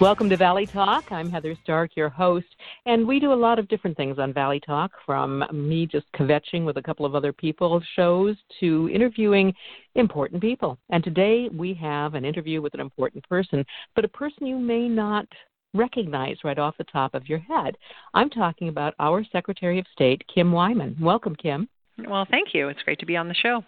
[0.00, 1.12] Welcome to Valley Talk.
[1.12, 2.46] I'm Heather Stark, your host,
[2.86, 6.64] and we do a lot of different things on Valley Talk from me just kvetching
[6.64, 9.52] with a couple of other people shows to interviewing
[9.96, 10.78] important people.
[10.88, 13.62] And today we have an interview with an important person,
[13.94, 15.26] but a person you may not
[15.74, 17.76] recognize right off the top of your head.
[18.14, 20.96] I'm talking about our Secretary of State, Kim Wyman.
[20.98, 21.68] Welcome, Kim.
[22.08, 22.70] Well, thank you.
[22.70, 23.62] It's great to be on the show.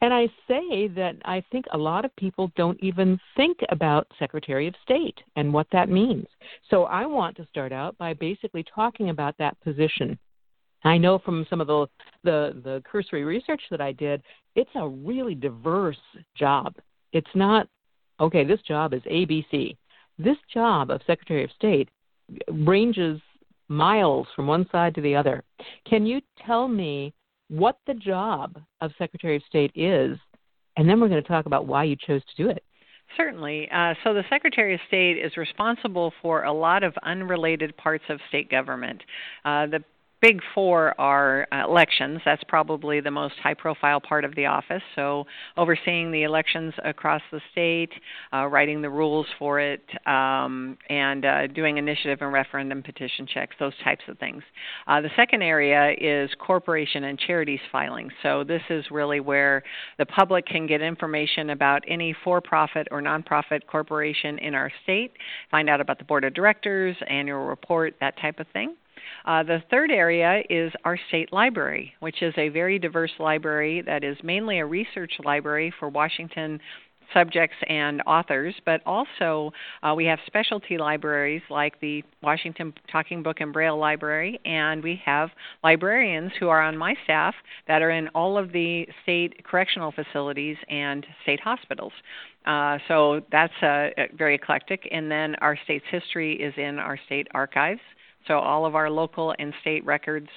[0.00, 4.66] And I say that I think a lot of people don't even think about Secretary
[4.66, 6.26] of State and what that means.
[6.70, 10.18] So I want to start out by basically talking about that position.
[10.84, 11.86] I know from some of the,
[12.24, 14.22] the, the cursory research that I did,
[14.54, 15.96] it's a really diverse
[16.36, 16.74] job.
[17.12, 17.68] It's not,
[18.20, 19.76] okay, this job is ABC.
[20.18, 21.88] This job of Secretary of State
[22.50, 23.20] ranges
[23.68, 25.42] miles from one side to the other.
[25.88, 27.14] Can you tell me
[27.48, 30.18] what the job of Secretary of State is,
[30.76, 32.62] and then we're going to talk about why you chose to do it.
[33.16, 33.68] Certainly.
[33.72, 38.18] Uh, so, the Secretary of State is responsible for a lot of unrelated parts of
[38.28, 39.02] state government.
[39.44, 39.84] Uh, the
[40.24, 42.18] big four are uh, elections.
[42.24, 44.80] That's probably the most high profile part of the office.
[44.96, 45.26] So,
[45.58, 47.90] overseeing the elections across the state,
[48.32, 53.54] uh, writing the rules for it, um, and uh, doing initiative and referendum petition checks,
[53.60, 54.42] those types of things.
[54.86, 58.08] Uh, the second area is corporation and charities filing.
[58.22, 59.62] So, this is really where
[59.98, 65.12] the public can get information about any for profit or nonprofit corporation in our state,
[65.50, 68.74] find out about the board of directors, annual report, that type of thing.
[69.24, 74.04] Uh, the third area is our state library, which is a very diverse library that
[74.04, 76.60] is mainly a research library for Washington
[77.12, 79.52] subjects and authors, but also
[79.82, 85.00] uh, we have specialty libraries like the Washington Talking Book and Braille Library, and we
[85.04, 85.30] have
[85.62, 87.34] librarians who are on my staff
[87.68, 91.92] that are in all of the state correctional facilities and state hospitals.
[92.46, 94.86] Uh, so that's uh, very eclectic.
[94.90, 97.80] And then our state's history is in our state archives.
[98.26, 100.28] So all of our local and state records,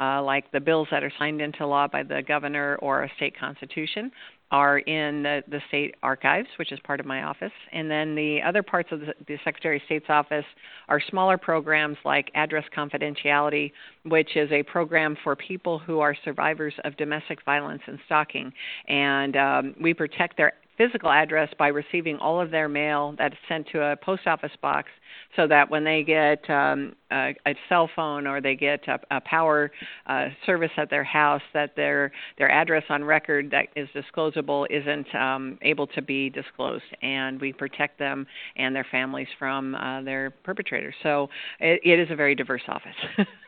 [0.00, 3.38] uh, like the bills that are signed into law by the governor or a state
[3.38, 4.10] constitution,
[4.52, 7.52] are in the, the state archives, which is part of my office.
[7.72, 10.44] And then the other parts of the, the Secretary of State's office
[10.88, 13.72] are smaller programs like Address Confidentiality,
[14.04, 18.52] which is a program for people who are survivors of domestic violence and stalking.
[18.86, 23.66] And um, we protect their physical address by receiving all of their mail that's sent
[23.68, 24.88] to a post office box
[25.34, 29.20] so that when they get um, a, a cell phone or they get a, a
[29.20, 29.70] power
[30.06, 35.14] uh, service at their house that their their address on record that is disclosable isn't
[35.14, 36.84] um, able to be disclosed.
[37.02, 38.26] And we protect them
[38.56, 40.94] and their families from uh, their perpetrators.
[41.02, 41.28] So
[41.60, 42.94] it, it is a very diverse office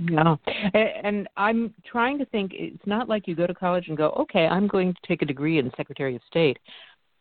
[0.00, 0.38] No.
[0.74, 4.46] And I'm trying to think it's not like you go to college and go, okay,
[4.46, 6.58] I'm going to take a degree in Secretary of State.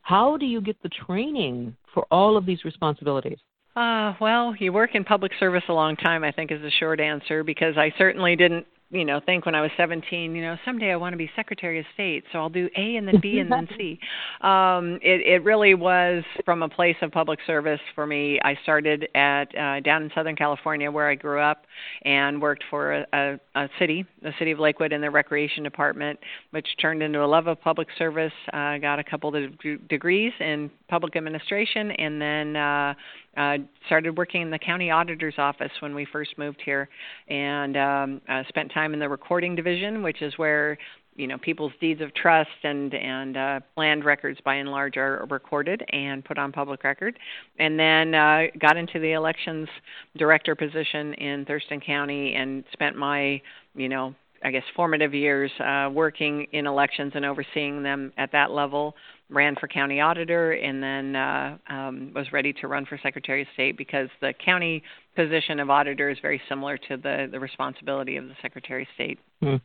[0.01, 3.38] How do you get the training for all of these responsibilities?
[3.75, 7.00] Uh, well, you work in public service a long time, I think, is the short
[7.00, 10.91] answer, because I certainly didn't you know think when I was 17, you know, someday
[10.91, 13.51] I want to be Secretary of State, so I'll do A and then B and
[13.51, 14.00] then C.
[14.41, 18.39] Um, it, it really was from a place of public service for me.
[18.44, 21.66] I started at uh, down in Southern California where I grew up
[22.03, 26.19] and worked for a, a, a city, the city of Lakewood, in the recreation department,
[26.51, 28.33] which turned into a love of public service.
[28.51, 32.94] I uh, got a couple of de- degrees in public administration, and then uh,
[33.39, 36.89] uh, started working in the county auditor's office when we first moved here,
[37.29, 40.77] and um, uh, spent time in the recording division, which is where
[41.16, 45.25] you know people's deeds of trust and and uh, land records by and large are
[45.29, 47.17] recorded and put on public record.
[47.59, 49.69] And then uh, got into the elections
[50.17, 53.41] director position in Thurston County and spent my
[53.73, 54.13] you know
[54.44, 58.95] I guess formative years uh, working in elections and overseeing them at that level
[59.29, 63.47] ran for county auditor and then uh, um, was ready to run for Secretary of
[63.53, 64.81] State because the county
[65.15, 69.19] position of auditor is very similar to the, the responsibility of the Secretary of State.
[69.41, 69.56] Hmm.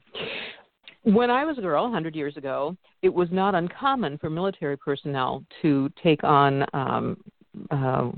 [1.04, 5.44] When I was a girl, 100 years ago, it was not uncommon for military personnel
[5.62, 7.16] to take on um,
[7.70, 8.10] uh,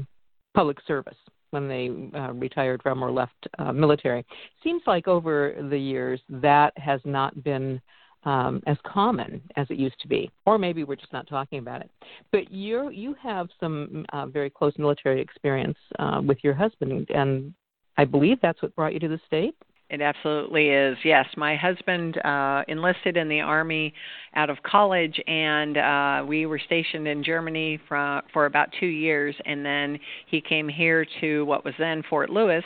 [0.55, 1.17] public service
[1.51, 4.25] when they uh, retired from or left uh, military.
[4.63, 7.81] Seems like over the years that has not been
[8.25, 11.81] um, as common as it used to be, or maybe we're just not talking about
[11.81, 11.91] it.
[12.33, 17.55] But you you have some uh, very close military experience uh, with your husband, and
[17.97, 19.55] I believe that's what brought you to the state.
[19.89, 20.99] It absolutely is.
[21.05, 23.95] Yes, my husband uh, enlisted in the army
[24.35, 29.37] out of college, and uh, we were stationed in Germany for for about two years,
[29.45, 32.65] and then he came here to what was then Fort Lewis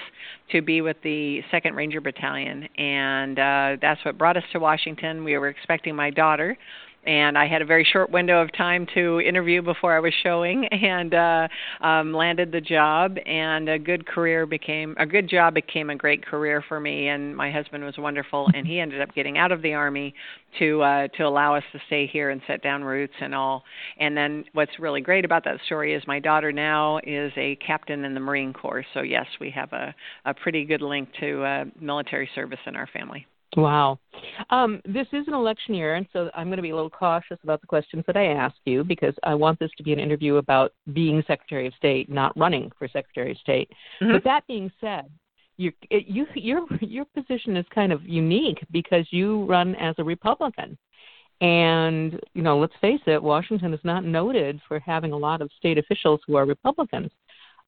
[0.52, 5.22] to be with the Second Ranger Battalion, and uh, that's what brought us to Washington.
[5.22, 6.56] We were expecting my daughter
[7.06, 10.66] and I had a very short window of time to interview before I was showing,
[10.70, 11.48] and uh,
[11.80, 13.16] um, landed the job.
[13.26, 17.08] And a good career became a good job became a great career for me.
[17.08, 20.14] And my husband was wonderful, and he ended up getting out of the army
[20.58, 23.64] to uh, to allow us to stay here and set down roots and all.
[23.98, 28.04] And then what's really great about that story is my daughter now is a captain
[28.04, 28.84] in the Marine Corps.
[28.94, 29.94] So yes, we have a
[30.24, 33.26] a pretty good link to uh, military service in our family.
[33.56, 33.98] Wow.
[34.50, 37.38] Um, this is an election year, and so I'm going to be a little cautious
[37.42, 40.36] about the questions that I ask you because I want this to be an interview
[40.36, 43.70] about being Secretary of State, not running for Secretary of State.
[44.00, 44.12] Mm-hmm.
[44.12, 45.10] But that being said,
[45.56, 50.78] you, you, your your position is kind of unique because you run as a Republican,
[51.40, 55.50] and you know, let's face it, Washington is not noted for having a lot of
[55.58, 57.10] state officials who are Republicans.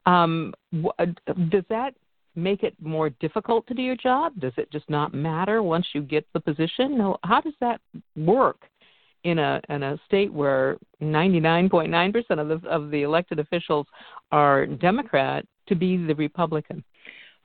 [0.05, 1.93] Um, does that
[2.35, 4.33] make it more difficult to do your job?
[4.39, 6.97] Does it just not matter once you get the position?
[6.97, 7.81] No, how does that
[8.15, 8.57] work
[9.23, 13.87] in a in a state where 99.9% of the of the elected officials
[14.31, 16.83] are Democrat to be the Republican?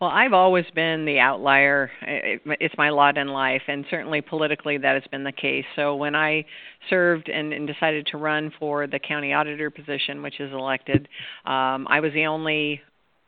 [0.01, 1.91] Well, I've always been the outlier.
[2.03, 5.65] It's my lot in life, and certainly politically that has been the case.
[5.75, 6.45] So when I
[6.89, 11.09] served and, and decided to run for the county auditor position, which is elected,
[11.47, 12.81] um, I was the only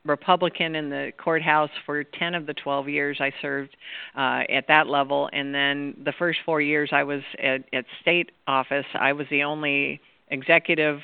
[0.04, 3.76] Republican in the courthouse for 10 of the 12 years I served
[4.16, 5.28] uh, at that level.
[5.32, 9.42] And then the first four years I was at, at state office, I was the
[9.42, 11.00] only executive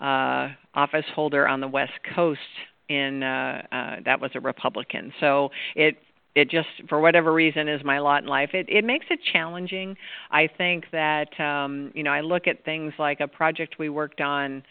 [0.00, 2.40] uh, office holder on the West Coast
[2.88, 5.12] in uh, uh, that was a Republican.
[5.20, 5.96] So it
[6.34, 9.96] it just for whatever reason is my lot in life it it makes it challenging
[10.30, 14.20] i think that um you know i look at things like a project we worked
[14.20, 14.62] on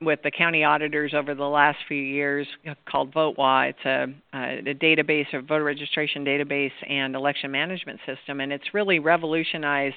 [0.00, 2.46] with the county auditors over the last few years
[2.86, 3.70] called VoteWA.
[3.70, 4.06] It's a,
[4.36, 9.96] a database, a voter registration database and election management system, and it's really revolutionized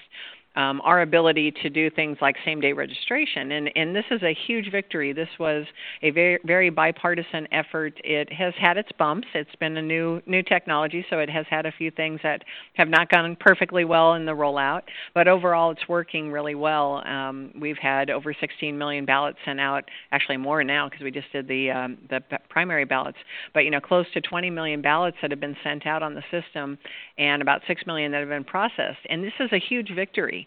[0.57, 3.51] um, our ability to do things like same day registration.
[3.51, 5.13] And, and this is a huge victory.
[5.13, 5.65] This was
[6.01, 7.93] a very, very bipartisan effort.
[8.03, 9.27] It has had its bumps.
[9.35, 12.43] It's been a new, new technology, so it has had a few things that
[12.73, 14.81] have not gone perfectly well in the rollout.
[15.13, 17.07] But overall, it's working really well.
[17.07, 21.31] Um, we've had over 16 million ballots sent out, actually more now because we just
[21.31, 22.19] did the, um, the
[22.49, 23.19] primary ballots.
[23.53, 26.23] But, you know, close to 20 million ballots that have been sent out on the
[26.31, 26.79] system
[27.19, 28.99] and about 6 million that have been processed.
[29.07, 30.46] And this is a huge victory.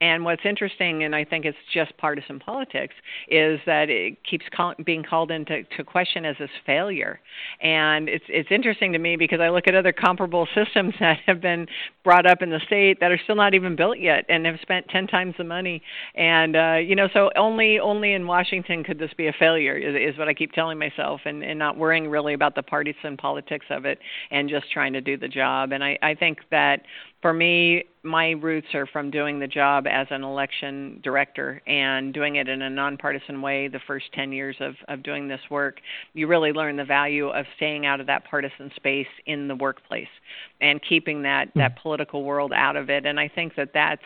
[0.00, 2.94] And what's interesting, and I think it's just partisan politics,
[3.28, 7.20] is that it keeps call, being called into to question as this failure.
[7.62, 11.40] And it's it's interesting to me because I look at other comparable systems that have
[11.40, 11.66] been
[12.04, 14.86] brought up in the state that are still not even built yet and have spent
[14.88, 15.82] ten times the money.
[16.14, 20.14] And uh, you know, so only only in Washington could this be a failure is,
[20.14, 23.66] is what I keep telling myself, and, and not worrying really about the partisan politics
[23.70, 23.98] of it,
[24.30, 25.72] and just trying to do the job.
[25.72, 26.82] And I I think that
[27.22, 32.36] for me, my roots are from doing the job as an election director and doing
[32.36, 35.80] it in a nonpartisan way the first 10 years of, of doing this work.
[36.14, 40.08] You really learn the value of staying out of that partisan space in the workplace
[40.60, 41.82] and keeping that, that hmm.
[41.82, 43.06] political world out of it.
[43.06, 44.02] And I think that that's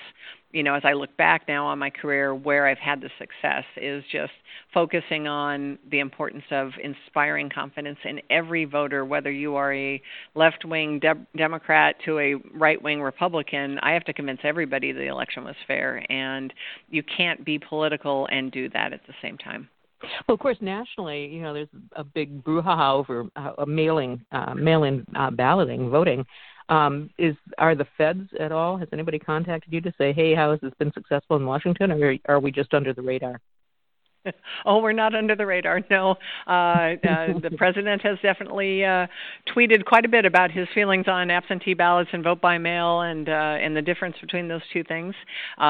[0.52, 3.64] you know, as I look back now on my career, where I've had the success
[3.76, 4.32] is just
[4.75, 10.00] focusing on the importance of inspiring confidence in every voter, whether you are a
[10.35, 13.78] left wing de- Democrat to a right wing Republican.
[13.80, 16.52] I have to convince everybody the election was fair, and
[16.88, 19.69] you can't be political and do that at the same time.
[20.26, 25.04] Well, of course, nationally, you know, there's a big brouhaha over uh, mailing, uh, mail-in
[25.14, 26.25] uh, balloting, voting.
[26.70, 28.76] Um, is are the feds at all?
[28.76, 32.16] Has anybody contacted you to say, "Hey, how has this been successful in Washington?" Or
[32.26, 33.40] are we just under the radar?
[34.66, 35.80] oh, we're not under the radar.
[35.90, 36.96] No, uh, uh,
[37.40, 39.06] the president has definitely uh,
[39.54, 43.28] tweeted quite a bit about his feelings on absentee ballots and vote by mail, and
[43.28, 45.14] uh, and the difference between those two things,
[45.58, 45.62] uh,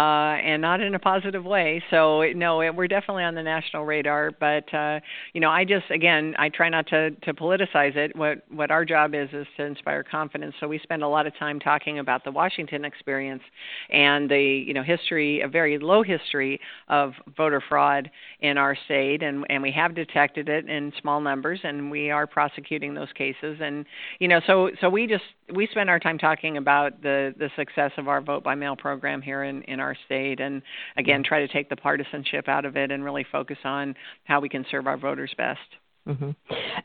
[0.43, 1.83] and not in a positive way.
[1.91, 4.33] So no, we're definitely on the national radar.
[4.33, 5.01] But uh,
[5.33, 8.17] you know, I just again, I try not to to politicize it.
[8.17, 10.55] What what our job is is to inspire confidence.
[10.61, 13.43] So we spend a lot of time talking about the Washington experience
[13.91, 18.11] and the you know history, a very low history of voter fraud
[18.43, 22.27] in our state, and and we have detected it in small numbers, and we are
[22.27, 23.59] prosecuting those cases.
[23.61, 23.85] And
[24.19, 27.93] you know, so so we just we spend our time talking about the the success
[27.99, 30.63] of our vote by mail program here in in our state, and
[30.97, 33.95] again, try to take the partisanship out of it and really focus on
[34.25, 35.61] how we can serve our voters best.
[36.09, 36.31] Mm-hmm.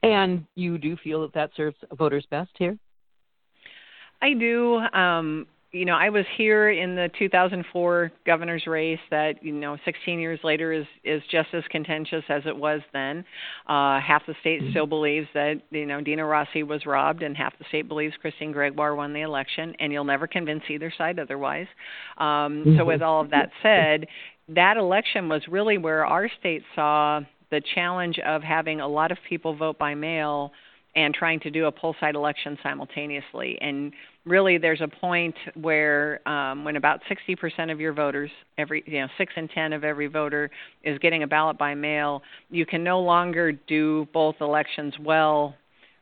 [0.04, 2.78] And you do feel that that serves voters best here?
[4.22, 4.78] I do.
[4.78, 10.20] Um, you know, I was here in the 2004 governor's race that, you know, 16
[10.20, 13.26] years later is is just as contentious as it was then.
[13.68, 14.72] Uh, half the state mm-hmm.
[14.72, 18.54] still believes that, you know, Dino Rossi was robbed, and half the state believes Christine
[18.54, 21.68] Gregoire won the election, and you'll never convince either side otherwise.
[22.18, 22.78] Um, mm-hmm.
[22.78, 24.08] So, with all of that said,
[24.48, 27.20] that election was really where our state saw
[27.52, 30.54] the challenge of having a lot of people vote by mail
[30.96, 33.58] and trying to do a poll site election simultaneously.
[33.62, 33.92] And
[34.26, 39.08] really, there's a point where um, when about 60% of your voters, every you know
[39.18, 40.50] six in ten of every voter
[40.84, 45.56] is getting a ballot by mail, you can no longer do both elections well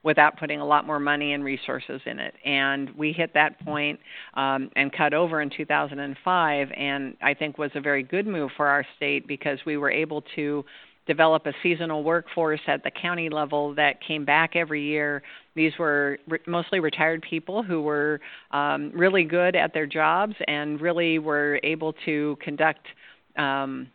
[0.04, 2.34] without putting a lot more money and resources in it.
[2.44, 4.00] And we hit that point,
[4.34, 8.68] um, and cut over in 2005, and I think was a very good move for
[8.68, 10.66] our state because we were able to
[11.06, 15.22] develop a seasonal workforce at the county level that came back every year.
[15.56, 18.20] These were re- mostly retired people who were
[18.52, 22.88] um, really good at their jobs and really were able to conduct
[23.38, 23.88] um,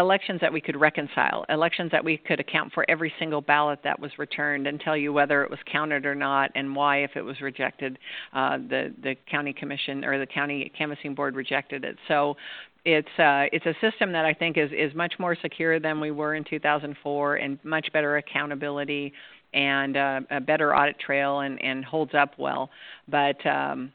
[0.00, 4.00] elections that we could reconcile, elections that we could account for every single ballot that
[4.00, 7.22] was returned and tell you whether it was counted or not and why, if it
[7.22, 7.98] was rejected,
[8.32, 11.96] uh, the the county commission or the county canvassing board rejected it.
[12.08, 12.36] So
[12.84, 16.10] it's uh, it's a system that I think is is much more secure than we
[16.10, 19.12] were in 2004 and much better accountability
[19.52, 22.70] and uh, a better audit trail and and holds up well.
[23.08, 23.92] But um,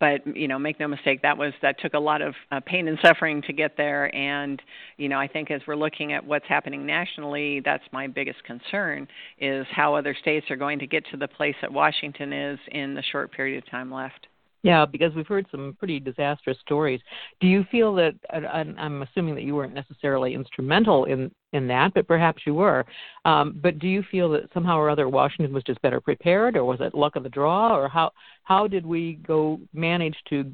[0.00, 2.88] but you know, make no mistake, that was that took a lot of uh, pain
[2.88, 4.14] and suffering to get there.
[4.14, 4.60] And
[4.96, 9.08] you know, I think as we're looking at what's happening nationally, that's my biggest concern
[9.38, 12.94] is how other states are going to get to the place that Washington is in
[12.94, 14.28] the short period of time left.
[14.62, 17.00] Yeah, because we've heard some pretty disastrous stories.
[17.40, 18.14] Do you feel that?
[18.32, 22.84] I'm assuming that you weren't necessarily instrumental in in that, but perhaps you were.
[23.24, 26.64] Um, but do you feel that somehow or other Washington was just better prepared, or
[26.64, 28.10] was it luck of the draw, or how
[28.42, 30.50] how did we go manage to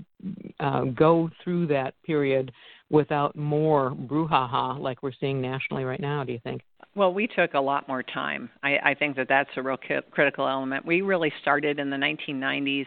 [0.61, 2.53] uh, go through that period
[2.91, 6.25] without more brouhaha like we're seeing nationally right now?
[6.25, 6.63] Do you think?
[6.97, 8.51] Well, we took a lot more time.
[8.63, 10.87] I, I think that that's a real ki- critical element.
[10.87, 12.87] We really started in the 1990s,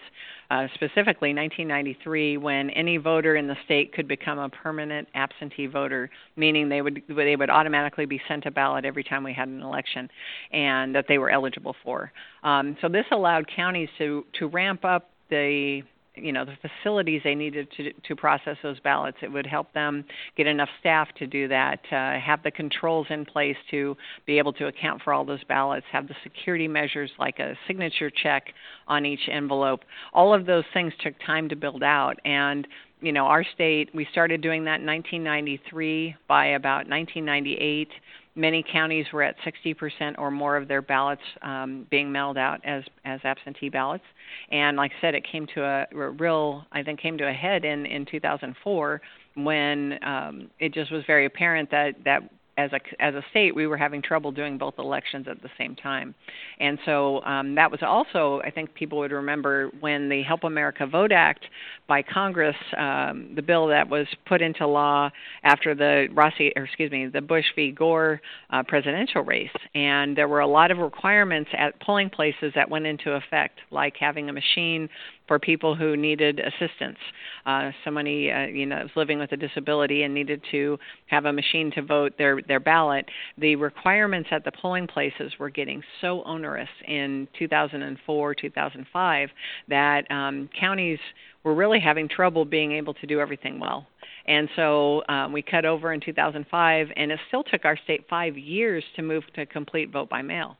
[0.50, 6.10] uh, specifically 1993, when any voter in the state could become a permanent absentee voter,
[6.38, 9.62] meaning they would they would automatically be sent a ballot every time we had an
[9.62, 10.10] election,
[10.54, 12.14] and that they were eligible for.
[12.44, 15.82] Um, so this allowed counties to to ramp up the
[16.18, 19.18] you know the facilities they needed to to process those ballots.
[19.22, 20.04] It would help them
[20.36, 23.96] get enough staff to do that, uh, have the controls in place to
[24.26, 28.10] be able to account for all those ballots, have the security measures like a signature
[28.10, 28.48] check
[28.88, 29.82] on each envelope.
[30.14, 32.68] All of those things took time to build out, and
[33.02, 36.16] you know our state we started doing that in 1993.
[36.28, 37.90] By about 1998
[38.38, 42.84] many counties were at 60% or more of their ballots um, being mailed out as
[43.04, 44.04] as absentee ballots.
[44.52, 47.66] And like I said, it came to a, real, I think, came to a head
[47.66, 49.02] in in 2004
[49.36, 52.22] when um, it just was very apparent that that
[52.58, 55.76] as a as a state we were having trouble doing both elections at the same
[55.76, 56.14] time.
[56.60, 60.86] And so um, that was also i think people would remember when the help america
[60.86, 61.46] vote act
[61.88, 65.10] by congress um, the bill that was put into law
[65.44, 67.72] after the rossi or excuse me the bush v.
[67.72, 69.50] Gore uh, presidential race.
[69.76, 73.96] And there were a lot of requirements at polling places that went into effect like
[74.00, 74.90] having a machine
[75.28, 76.98] for people who needed assistance.
[77.46, 81.34] Uh, somebody, uh, you know, was living with a disability and needed to have a
[81.34, 83.06] machine to vote their their ballot.
[83.38, 89.30] The requirements at the polling places were getting so onerous in 2004, 2005
[89.70, 91.00] that um, counties
[91.44, 93.88] were really having trouble being able to do everything well.
[94.28, 98.38] And so um, we cut over in 2005, and it still took our state five
[98.38, 100.58] years to move to complete vote by mail.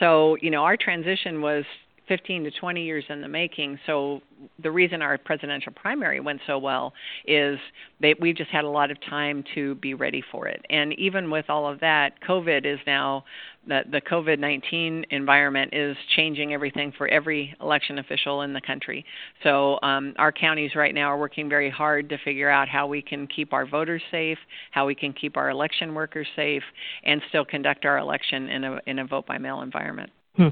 [0.00, 1.64] So, you know, our transition was
[2.08, 3.78] 15 to 20 years in the making.
[3.86, 4.20] So
[4.62, 6.92] the reason our presidential primary went so well
[7.26, 7.58] is
[8.00, 10.64] that we've just had a lot of time to be ready for it.
[10.70, 13.24] And even with all of that, COVID is now
[13.66, 19.04] the, the COVID 19 environment is changing everything for every election official in the country.
[19.42, 23.02] So, um, our counties right now are working very hard to figure out how we
[23.02, 24.38] can keep our voters safe,
[24.70, 26.62] how we can keep our election workers safe,
[27.04, 30.10] and still conduct our election in a, in a vote by mail environment.
[30.36, 30.48] Hmm.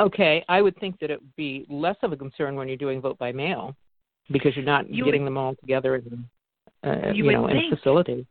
[0.00, 3.00] Okay, I would think that it would be less of a concern when you're doing
[3.00, 3.74] vote by mail
[4.30, 6.28] because you're not you getting would, them all together in,
[6.82, 8.26] uh, you, you know, in a facility.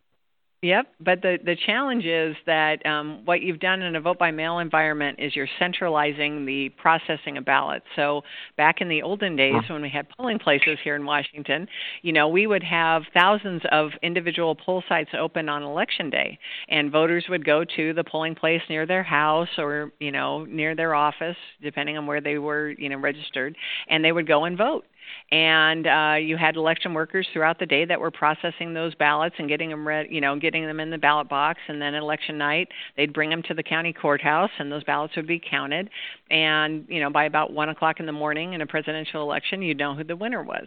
[0.64, 4.32] Yep, but the the challenge is that um, what you've done in a vote by
[4.32, 7.84] mail environment is you're centralizing the processing of ballots.
[7.98, 8.22] So
[8.56, 11.68] back in the olden days when we had polling places here in Washington,
[12.02, 16.40] you know, we would have thousands of individual poll sites open on election day,
[16.70, 20.78] and voters would go to the polling place near their house or you know near
[20.78, 23.54] their office, depending on where they were you know registered,
[23.90, 24.86] and they would go and vote
[25.32, 29.50] and uh, you had election workers throughout the day that were processing those ballots and
[29.50, 31.60] getting them read, you know, getting them in the ballot box.
[31.68, 32.68] And then election night,
[32.98, 35.90] they'd bring them to the county courthouse, and those ballots would be counted.
[36.30, 39.78] And you know, by about one o'clock in the morning in a presidential election, you'd
[39.78, 40.66] know who the winner was.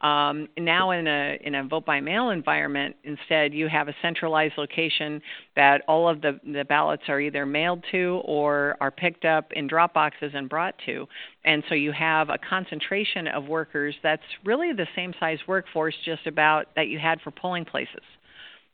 [0.00, 4.54] Um, now, in a in a vote by mail environment, instead, you have a centralized
[4.56, 5.20] location
[5.56, 9.66] that all of the the ballots are either mailed to or are picked up in
[9.66, 11.06] drop boxes and brought to.
[11.46, 16.26] And so you have a concentration of workers that's really the same size workforce just
[16.26, 18.02] about that you had for polling places.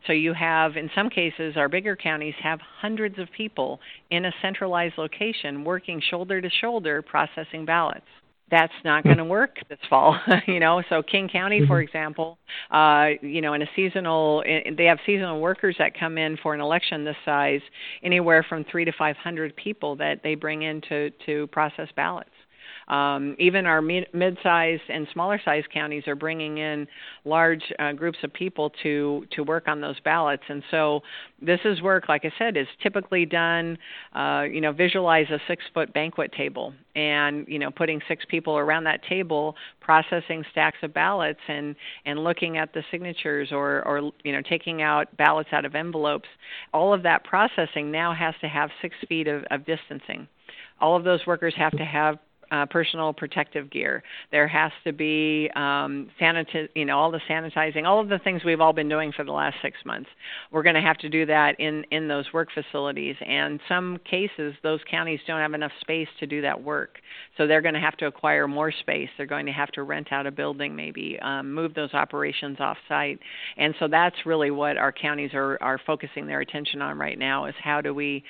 [0.06, 3.78] So you have, in some cases, our bigger counties have hundreds of people
[4.10, 8.06] in a centralized location working shoulder to shoulder processing ballots.
[8.50, 10.82] That's not going to work this fall, you know.
[10.88, 11.88] So King County, for mm-hmm.
[11.88, 12.38] example,
[12.70, 16.60] uh, you know, in a seasonal, they have seasonal workers that come in for an
[16.60, 17.62] election this size,
[18.02, 22.28] anywhere from three to five hundred people that they bring in to to process ballots.
[22.88, 26.86] Um, even our mid-sized and smaller-sized counties are bringing in
[27.24, 30.42] large uh, groups of people to to work on those ballots.
[30.48, 31.02] And so
[31.40, 33.78] this is work, like I said, is typically done.
[34.14, 38.84] Uh, you know, visualize a six-foot banquet table, and you know, putting six people around
[38.84, 44.32] that table, processing stacks of ballots, and and looking at the signatures, or or you
[44.32, 46.28] know, taking out ballots out of envelopes.
[46.72, 50.28] All of that processing now has to have six feet of, of distancing
[50.80, 52.18] all of those workers have to have
[52.52, 54.02] uh, personal protective gear.
[54.30, 58.44] There has to be um, sanitize, you know, all the sanitizing, all of the things
[58.44, 60.10] we've all been doing for the last six months.
[60.50, 63.16] We're going to have to do that in in those work facilities.
[63.26, 66.98] And some cases, those counties don't have enough space to do that work,
[67.38, 69.08] so they're going to have to acquire more space.
[69.16, 72.76] They're going to have to rent out a building, maybe um, move those operations off
[72.88, 73.18] site.
[73.56, 77.46] And so that's really what our counties are are focusing their attention on right now:
[77.46, 78.22] is how do we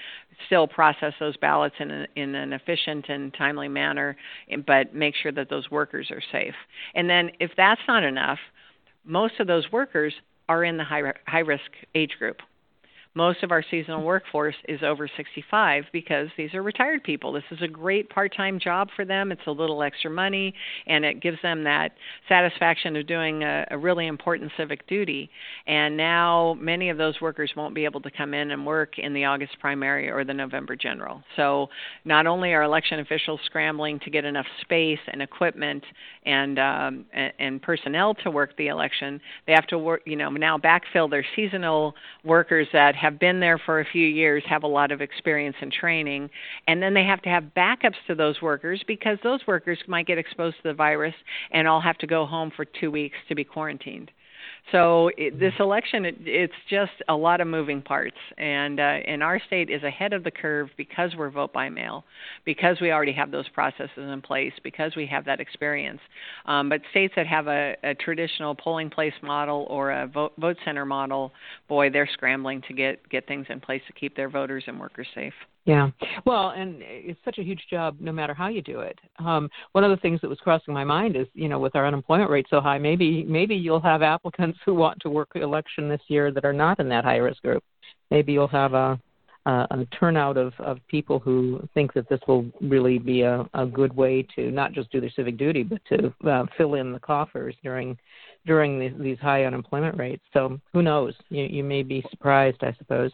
[0.46, 4.16] still process those ballots in, in an efficient and timely manner,
[4.50, 6.54] eh, but make sure that those workers are safe.
[6.94, 8.38] And then, if that's not enough,
[9.04, 10.14] most of those workers
[10.48, 12.38] are in the high, high risk age group
[13.14, 17.32] most of our seasonal workforce is over 65 because these are retired people.
[17.32, 19.30] This is a great part time job for them.
[19.32, 20.54] It's a little extra money,
[20.86, 21.92] and it gives them that
[22.28, 25.30] satisfaction of doing a, a really important civic duty.
[25.66, 29.12] And now many of those workers won't be able to come in and work in
[29.12, 31.22] the August primary or the November general.
[31.36, 31.68] So
[32.06, 35.84] not only are election officials scrambling to get enough space and equipment
[36.24, 40.30] and um, and, and personnel to work the election, they have to work, you know,
[40.30, 41.94] now backfill their seasonal
[42.24, 45.72] workers that have been there for a few years, have a lot of experience and
[45.72, 46.30] training,
[46.68, 50.18] and then they have to have backups to those workers because those workers might get
[50.18, 51.14] exposed to the virus
[51.50, 54.10] and all have to go home for two weeks to be quarantined.
[54.70, 59.22] So it, this election, it, it's just a lot of moving parts, and uh, and
[59.22, 62.04] our state is ahead of the curve because we're vote by mail,
[62.44, 66.00] because we already have those processes in place, because we have that experience.
[66.46, 70.56] Um, but states that have a, a traditional polling place model or a vote, vote
[70.64, 71.32] center model,
[71.68, 75.08] boy, they're scrambling to get get things in place to keep their voters and workers
[75.14, 75.34] safe.
[75.64, 75.90] Yeah.
[76.26, 78.98] Well, and it's such a huge job no matter how you do it.
[79.20, 81.86] Um, one of the things that was crossing my mind is, you know, with our
[81.86, 85.88] unemployment rate so high, maybe maybe you'll have applicants who want to work the election
[85.88, 87.62] this year that are not in that high risk group.
[88.10, 89.00] Maybe you'll have a
[89.46, 93.66] a, a turnout of, of people who think that this will really be a, a
[93.66, 97.00] good way to not just do their civic duty, but to uh, fill in the
[97.00, 97.96] coffers during
[98.44, 100.22] during these, these high unemployment rates.
[100.32, 101.14] So who knows?
[101.28, 103.12] You, you may be surprised, I suppose.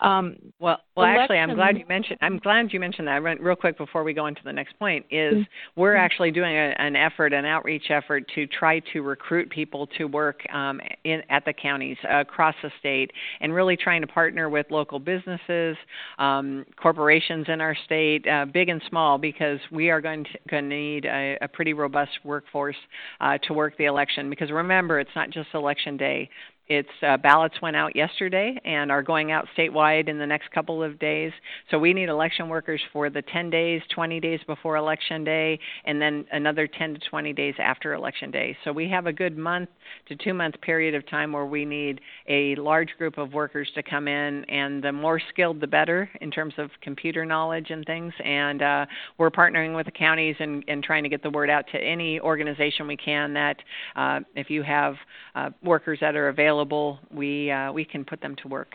[0.00, 2.18] Um, well, well, election, actually, I'm glad you mentioned.
[2.22, 3.22] I'm glad you mentioned that.
[3.22, 5.80] Real quick before we go into the next point, is mm-hmm.
[5.80, 10.04] we're actually doing a, an effort, an outreach effort to try to recruit people to
[10.04, 14.66] work um, in at the counties across the state, and really trying to partner with
[14.70, 15.76] local businesses,
[16.18, 20.64] um, corporations in our state, uh, big and small, because we are going to, going
[20.64, 22.76] to need a, a pretty robust workforce
[23.20, 24.30] uh, to work the election.
[24.30, 26.28] Because remember, it's not just election day.
[26.68, 30.82] Its uh, ballots went out yesterday and are going out statewide in the next couple
[30.82, 31.30] of days.
[31.70, 36.02] So we need election workers for the 10 days, 20 days before election day, and
[36.02, 38.56] then another 10 to 20 days after election day.
[38.64, 39.68] So we have a good month
[40.08, 43.82] to two month period of time where we need a large group of workers to
[43.82, 48.12] come in, and the more skilled, the better in terms of computer knowledge and things.
[48.24, 48.86] And uh,
[49.18, 52.18] we're partnering with the counties and, and trying to get the word out to any
[52.18, 53.56] organization we can that
[53.94, 54.96] uh, if you have
[55.36, 58.72] uh, workers that are available available, we uh, we can put them to work.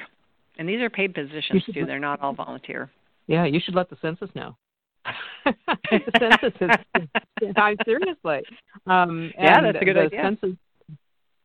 [0.57, 2.89] And these are paid positions too; they're not all volunteer.
[3.27, 4.55] Yeah, you should let the census know.
[5.45, 8.41] the census is, I'm seriously.
[8.85, 10.21] Um, yeah, that's a good idea.
[10.23, 10.57] Census,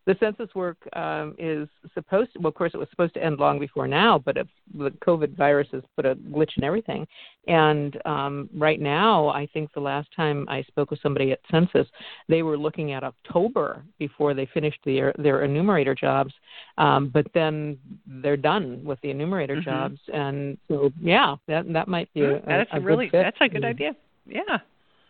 [0.07, 3.39] the census work um, is supposed to, well, of course, it was supposed to end
[3.39, 7.07] long before now, but if the COVID virus has put a glitch in everything.
[7.49, 11.89] And um, right now, I think the last time I spoke with somebody at Census,
[12.29, 16.33] they were looking at October before they finished their, their enumerator jobs.
[16.79, 19.71] Um, but then they're done with the enumerator mm-hmm.
[19.71, 19.99] jobs.
[20.15, 23.65] And so, yeah, that, that might be a, that's a, a really, that's a good
[23.65, 23.97] idea.
[24.25, 24.59] Yeah.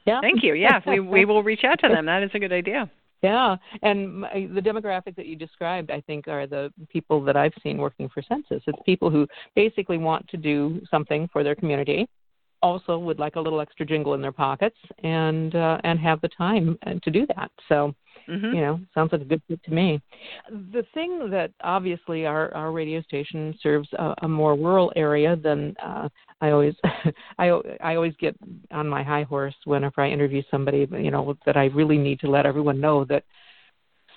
[0.07, 0.21] Yeah.
[0.21, 0.55] Thank you.
[0.55, 2.07] Yeah, we we will reach out to them.
[2.07, 2.89] That is a good idea.
[3.23, 7.55] Yeah, and my, the demographic that you described, I think, are the people that I've
[7.63, 8.63] seen working for census.
[8.67, 12.07] It's people who basically want to do something for their community,
[12.63, 16.29] also would like a little extra jingle in their pockets, and uh, and have the
[16.29, 17.51] time uh, to do that.
[17.69, 17.95] So
[18.29, 18.55] Mm-hmm.
[18.55, 20.01] You know, sounds like a good fit to me.
[20.51, 25.77] The thing that obviously our our radio station serves a, a more rural area than
[25.85, 26.09] uh,
[26.41, 26.75] I always
[27.39, 28.37] I I always get
[28.71, 30.87] on my high horse whenever I interview somebody.
[30.91, 33.25] You know that I really need to let everyone know that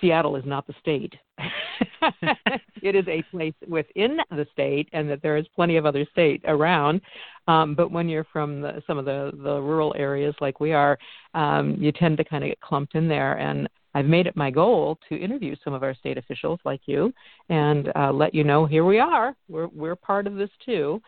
[0.01, 1.13] Seattle is not the state.
[2.81, 6.41] it is a place within the state, and that there is plenty of other state
[6.45, 7.01] around.
[7.47, 10.97] Um, but when you're from the, some of the the rural areas like we are,
[11.33, 13.37] um, you tend to kind of get clumped in there.
[13.37, 17.13] And I've made it my goal to interview some of our state officials like you
[17.49, 19.35] and uh, let you know here we are.
[19.47, 21.01] We're we're part of this too.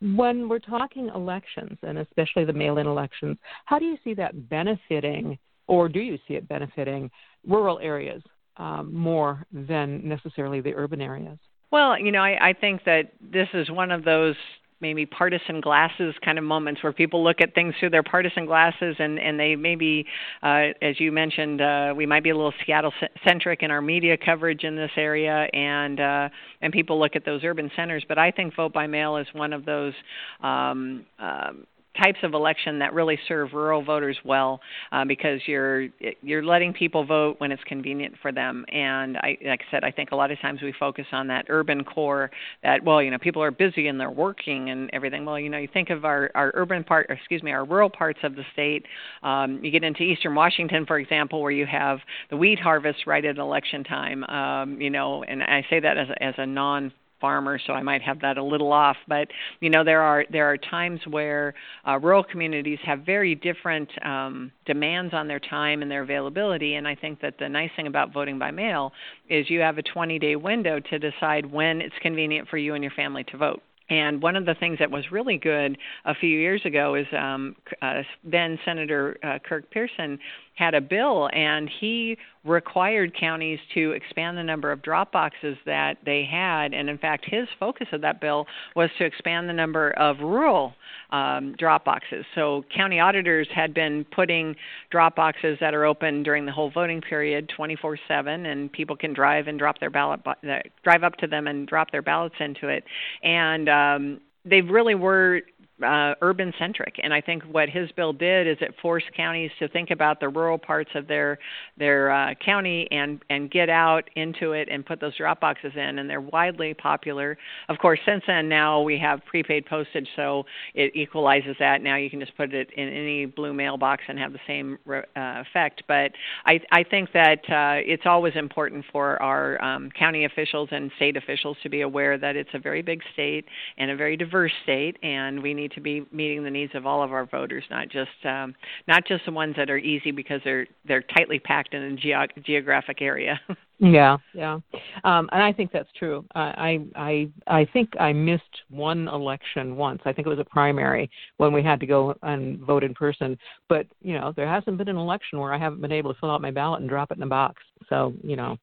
[0.00, 5.38] When we're talking elections and especially the mail-in elections, how do you see that benefiting,
[5.66, 7.10] or do you see it benefiting
[7.46, 8.22] rural areas
[8.58, 11.38] um, more than necessarily the urban areas?
[11.70, 14.36] Well, you know, I, I think that this is one of those
[14.80, 18.96] maybe partisan glasses kind of moments where people look at things through their partisan glasses
[18.98, 20.06] and and they maybe
[20.42, 22.92] uh, as you mentioned uh, we might be a little Seattle
[23.26, 26.28] centric in our media coverage in this area and uh,
[26.62, 28.04] and people look at those urban centers.
[28.08, 29.94] But I think vote by mail is one of those
[30.42, 34.60] um, um, types of election that really serve rural voters well
[34.92, 35.88] uh, because you're
[36.22, 38.64] you're letting people vote when it's convenient for them.
[38.72, 41.46] And I, like I said, I think a lot of times we focus on that
[41.48, 42.30] urban core
[42.62, 45.24] that well, you know, people are busy and they're working and everything.
[45.24, 47.90] Well, you know, you think of our our urban part, or excuse me, our rural
[47.90, 48.86] parts of the state.
[49.22, 51.98] Um, you get into eastern Washington, for example, where you have
[52.30, 54.24] the wheat harvest right at election time.
[54.24, 58.02] Um, you know, and I say that as as a non farmer, so I might
[58.02, 58.96] have that a little off.
[59.06, 59.28] But
[59.60, 61.54] you know, there are there are times where
[61.86, 66.74] uh, rural communities have very different um, demands on their time and their availability.
[66.74, 68.92] And I think that the nice thing about voting by mail
[69.28, 72.92] is you have a 20-day window to decide when it's convenient for you and your
[72.92, 73.62] family to vote.
[73.90, 77.56] And one of the things that was really good a few years ago is um,
[77.80, 80.18] uh, then Senator uh, Kirk Pearson
[80.58, 85.98] had a bill, and he required counties to expand the number of drop boxes that
[86.04, 86.74] they had.
[86.74, 90.74] And in fact, his focus of that bill was to expand the number of rural
[91.10, 92.24] um, drop boxes.
[92.34, 94.56] So county auditors had been putting
[94.90, 99.46] drop boxes that are open during the whole voting period, 24/7, and people can drive
[99.46, 100.34] and drop their ballot, uh,
[100.82, 102.84] drive up to them and drop their ballots into it.
[103.22, 105.42] And um, they really were
[105.84, 106.96] uh, urban centric.
[107.02, 110.28] And I think what his bill did is it forced counties to think about the
[110.28, 111.38] rural parts of their
[111.76, 115.98] their uh, county and and get out into it and put those drop boxes in.
[115.98, 117.38] And they're widely popular.
[117.68, 121.82] Of course, since then now we have prepaid postage, so it equalizes that.
[121.82, 125.02] Now you can just put it in any blue mailbox and have the same uh,
[125.16, 125.82] effect.
[125.86, 126.12] But
[126.44, 131.16] I I think that uh, it's always important for our um, county officials and state
[131.16, 133.44] officials to be aware that it's a very big state
[133.76, 136.86] and a very diverse state, and we need need to be meeting the needs of
[136.86, 138.54] all of our voters, not just um,
[138.86, 142.44] not just the ones that are easy because they're they're tightly packed in a ge-
[142.44, 143.40] geographic area.
[143.78, 144.58] yeah, yeah,
[145.04, 146.24] um, and I think that's true.
[146.34, 150.02] I I I think I missed one election once.
[150.04, 153.38] I think it was a primary when we had to go and vote in person.
[153.68, 156.30] But you know, there hasn't been an election where I haven't been able to fill
[156.30, 157.62] out my ballot and drop it in a box.
[157.88, 158.56] So you know,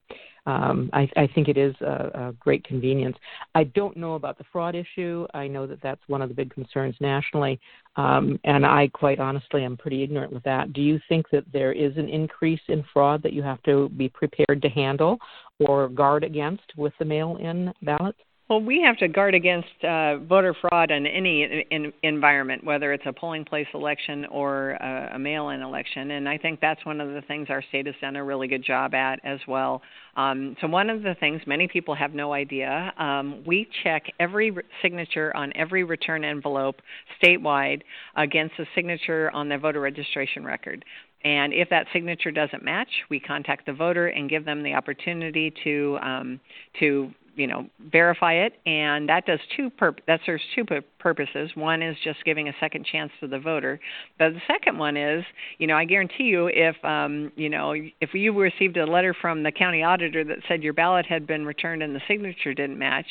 [0.48, 3.18] um, I, I think it is a, a great convenience.
[3.56, 5.26] I don't know about the fraud issue.
[5.34, 7.60] I know that that's one of the big concerns nationally,
[7.98, 10.74] um, and I quite honestly am pretty ignorant with that.
[10.74, 14.10] Do you think that there is an increase in fraud that you have to be
[14.10, 15.18] prepared to handle
[15.60, 18.20] or guard against with the mail-in ballots?
[18.48, 22.94] Well, we have to guard against uh, voter fraud in any in, in environment, whether
[22.94, 27.02] it's a polling place election or a, a mail-in election, and I think that's one
[27.02, 29.82] of the things our state has done a really good job at as well.
[30.16, 34.52] Um, so one of the things many people have no idea, um, we check every
[34.52, 36.82] re- signature on every return envelope
[37.20, 37.82] statewide
[38.16, 40.86] against the signature on the voter registration record.
[41.24, 45.52] And if that signature doesn't match, we contact the voter and give them the opportunity
[45.64, 46.40] to um,
[46.80, 50.66] to you know verify it and that does two pur- that serves two
[51.00, 51.52] purposes.
[51.56, 53.80] One is just giving a second chance to the voter.
[54.18, 55.24] But the second one is
[55.58, 59.44] you know i guarantee you if um you know if you received a letter from
[59.44, 63.08] the county auditor that said your ballot had been returned and the signature didn't match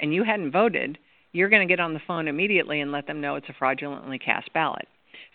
[0.00, 0.98] and you hadn't voted
[1.32, 4.18] you're going to get on the phone immediately and let them know it's a fraudulently
[4.18, 4.88] cast ballot.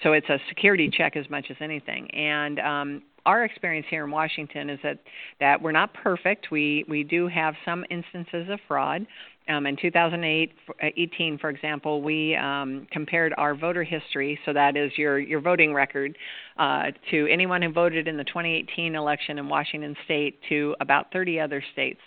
[0.03, 2.09] So it's a security check as much as anything.
[2.11, 4.99] And um our experience here in Washington is that
[5.39, 6.51] that we're not perfect.
[6.51, 9.05] We we do have some instances of fraud.
[9.49, 15.19] Um, in 2018, for example, we um, compared our voter history, so that is your
[15.19, 16.17] your voting record,
[16.57, 21.39] uh, to anyone who voted in the 2018 election in Washington State to about 30
[21.39, 21.99] other states.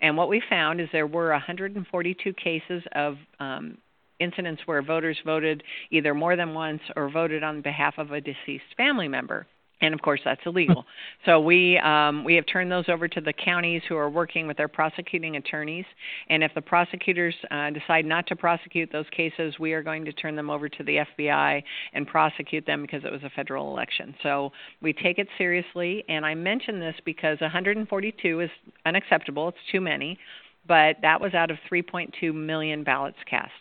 [0.00, 3.78] And what we found is there were 142 cases of um,
[4.20, 8.64] incidents where voters voted either more than once or voted on behalf of a deceased
[8.76, 9.46] family member
[9.80, 10.84] and of course that's illegal.
[11.26, 14.56] so we um, we have turned those over to the counties who are working with
[14.56, 15.84] their prosecuting attorneys,
[16.28, 20.12] and if the prosecutors uh, decide not to prosecute those cases, we are going to
[20.12, 21.62] turn them over to the FBI
[21.94, 24.14] and prosecute them because it was a federal election.
[24.22, 28.50] So we take it seriously, and I mention this because 142 is
[28.86, 30.18] unacceptable; it's too many,
[30.66, 33.52] but that was out of 3.2 million ballots cast.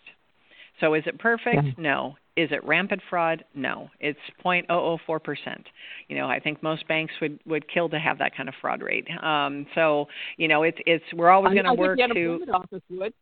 [0.80, 1.64] So is it perfect?
[1.64, 1.72] Yeah.
[1.78, 2.16] No.
[2.36, 3.44] Is it rampant fraud?
[3.56, 3.90] No.
[4.00, 5.64] It's 0.004%.
[6.08, 8.82] You know, I think most banks would would kill to have that kind of fraud
[8.82, 9.08] rate.
[9.24, 13.14] Um, so, you know, it's it's we're always going to work to office would.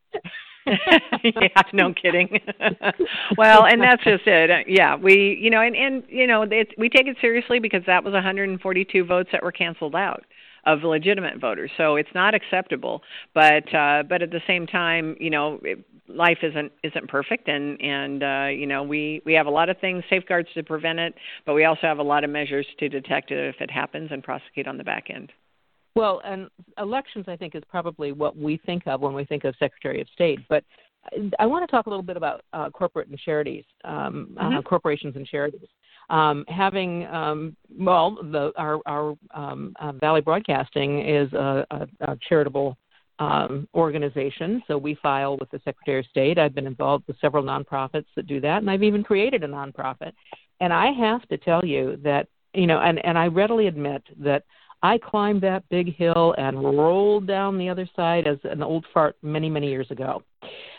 [1.24, 2.28] yeah, no kidding.
[3.38, 4.66] well, and that's just it.
[4.68, 8.04] Yeah, we, you know, and and you know, it, we take it seriously because that
[8.04, 10.24] was 142 votes that were canceled out
[10.66, 11.70] of legitimate voters.
[11.76, 13.02] So it's not acceptable.
[13.34, 17.80] But uh, but at the same time, you know, it, life isn't isn't perfect, and
[17.80, 21.14] and uh, you know we we have a lot of things safeguards to prevent it,
[21.46, 24.22] but we also have a lot of measures to detect it if it happens and
[24.22, 25.32] prosecute on the back end.
[25.94, 29.54] Well, and elections, I think, is probably what we think of when we think of
[29.58, 30.40] Secretary of State.
[30.46, 30.62] But
[31.38, 34.58] I want to talk a little bit about uh, corporate and charities, um, mm-hmm.
[34.58, 35.68] uh, corporations and charities.
[36.08, 42.18] Um, having um, well, the, our, our um, uh, Valley Broadcasting is a, a, a
[42.28, 42.76] charitable
[43.18, 46.38] um, organization, so we file with the Secretary of State.
[46.38, 50.12] I've been involved with several nonprofits that do that, and I've even created a nonprofit.
[50.60, 54.44] And I have to tell you that you know, and and I readily admit that
[54.82, 59.16] I climbed that big hill and rolled down the other side as an old fart
[59.22, 60.22] many many years ago.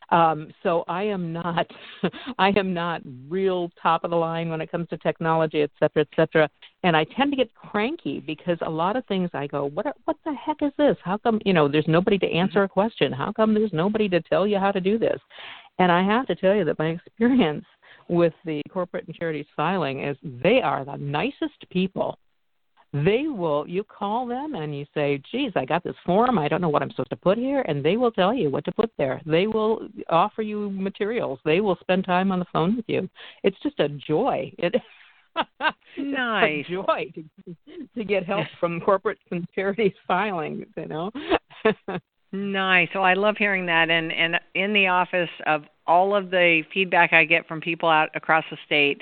[0.10, 1.68] Um, so I am not,
[2.40, 6.04] I am not real top of the line when it comes to technology, et cetera,
[6.04, 6.50] et cetera.
[6.84, 10.18] And I tend to get cranky because a lot of things I go, what, what
[10.26, 10.96] the heck is this?
[11.04, 13.12] How come, you know, there's nobody to answer a question?
[13.12, 15.20] How come there's nobody to tell you how to do this?
[15.80, 17.66] And I have to tell you that my experience
[18.10, 22.18] with the corporate and charities filing is they are the nicest people
[23.06, 26.38] they will you call them and you say geez i got this form.
[26.38, 28.66] I don't know what i'm supposed to put here and they will tell you what
[28.66, 29.22] to put there.
[29.26, 31.40] They will offer you materials.
[31.44, 33.10] They will spend time on the phone with you.
[33.44, 34.52] It's just a joy.
[34.58, 34.76] It
[35.98, 37.56] nice a joy to,
[37.96, 41.12] to get help from corporate and charities filing you know?
[42.32, 42.90] Nice.
[42.92, 43.90] So i love hearing that.
[43.90, 48.10] And and in the office of all of the feedback I get from people out
[48.16, 49.02] across the state,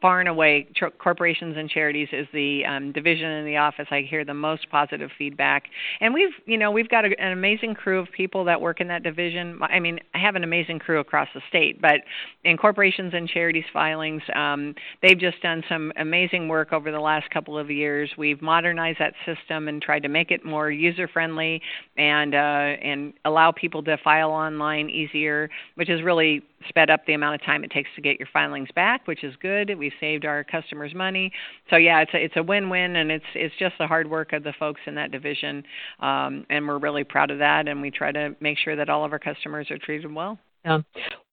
[0.00, 4.24] far and away corporations and charities is the um, division in the office I hear
[4.24, 5.64] the most positive feedback.
[6.00, 8.88] And we've you know we've got a, an amazing crew of people that work in
[8.88, 9.58] that division.
[9.62, 12.00] I mean I have an amazing crew across the state, but
[12.44, 17.30] in corporations and charities filings, um, they've just done some amazing work over the last
[17.30, 18.10] couple of years.
[18.18, 21.62] We've modernized that system and tried to make it more user friendly
[21.96, 27.12] and uh, and allow people to file online easier, which has really sped up the
[27.12, 29.70] amount of time it takes to get your filings back, which is good.
[29.86, 31.30] We've saved our customers money.
[31.70, 34.42] So yeah, it's a, it's a win-win, and it's it's just the hard work of
[34.42, 35.62] the folks in that division,
[36.00, 37.68] um, and we're really proud of that.
[37.68, 40.40] And we try to make sure that all of our customers are treated well.
[40.64, 40.78] Yeah.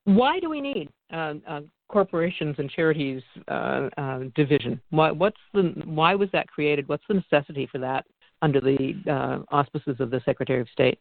[0.04, 4.80] Why do we need uh, uh, corporations and charities uh, uh division?
[4.92, 6.88] Why, what's the why was that created?
[6.88, 8.06] What's the necessity for that
[8.44, 11.00] under the uh, auspices of the Secretary of State?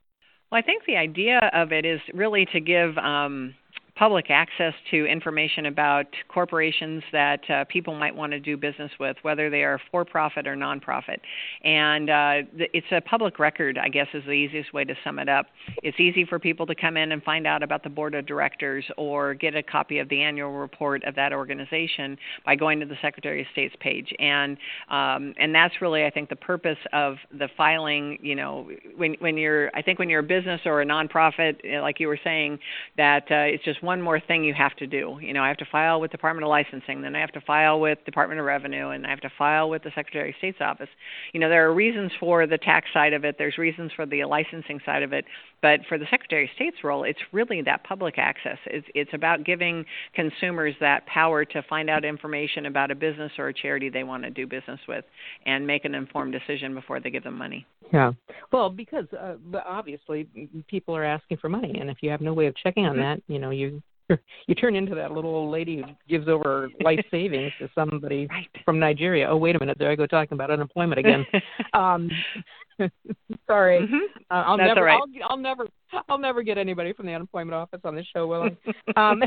[0.51, 3.55] Well, I think the idea of it is really to give um,
[4.03, 9.17] public access to information about corporations that uh, people might want to do business with,
[9.23, 11.19] whether they are for profit or nonprofit.
[11.63, 15.29] And uh, it's a public record, I guess, is the easiest way to sum it
[15.29, 15.47] up.
[15.85, 18.85] It's easy for people to come in and find out about the board of directors
[18.97, 22.97] or get a copy of the annual report of that organization by going to the
[23.01, 24.13] Secretary of State's page.
[24.19, 24.57] And
[24.91, 28.19] um, and that's really, I think, the purpose of the filing.
[28.21, 32.01] You know, when when you're, I think, when you're a business or a nonprofit, like
[32.01, 32.59] you were saying,
[32.97, 35.19] that uh, it's just one one more thing you have to do.
[35.21, 37.79] You know, I have to file with Department of Licensing, then I have to file
[37.79, 40.89] with Department of Revenue, and I have to file with the Secretary of State's office.
[41.35, 43.35] You know, there are reasons for the tax side of it.
[43.37, 45.27] There's reasons for the licensing side of it.
[45.61, 48.57] But for the Secretary of State's role, it's really that public access.
[48.65, 53.49] It's, it's about giving consumers that power to find out information about a business or
[53.49, 55.05] a charity they want to do business with
[55.45, 57.67] and make an informed decision before they give them money.
[57.93, 58.13] Yeah.
[58.53, 59.35] Well, because uh,
[59.67, 60.27] obviously
[60.67, 63.03] people are asking for money, and if you have no way of checking on mm-hmm.
[63.03, 63.82] that, you know, you
[64.47, 68.49] you turn into that little old lady who gives over life savings to somebody right.
[68.65, 69.29] from Nigeria.
[69.29, 71.27] Oh, wait a minute, there I go talking about unemployment again.
[71.73, 72.11] um,
[73.47, 73.97] sorry, mm-hmm.
[74.31, 75.01] uh, I'll That's never, right.
[75.01, 75.67] I'll, I'll never,
[76.09, 78.51] I'll never get anybody from the unemployment office on this show, will
[78.97, 79.13] I?
[79.13, 79.23] um,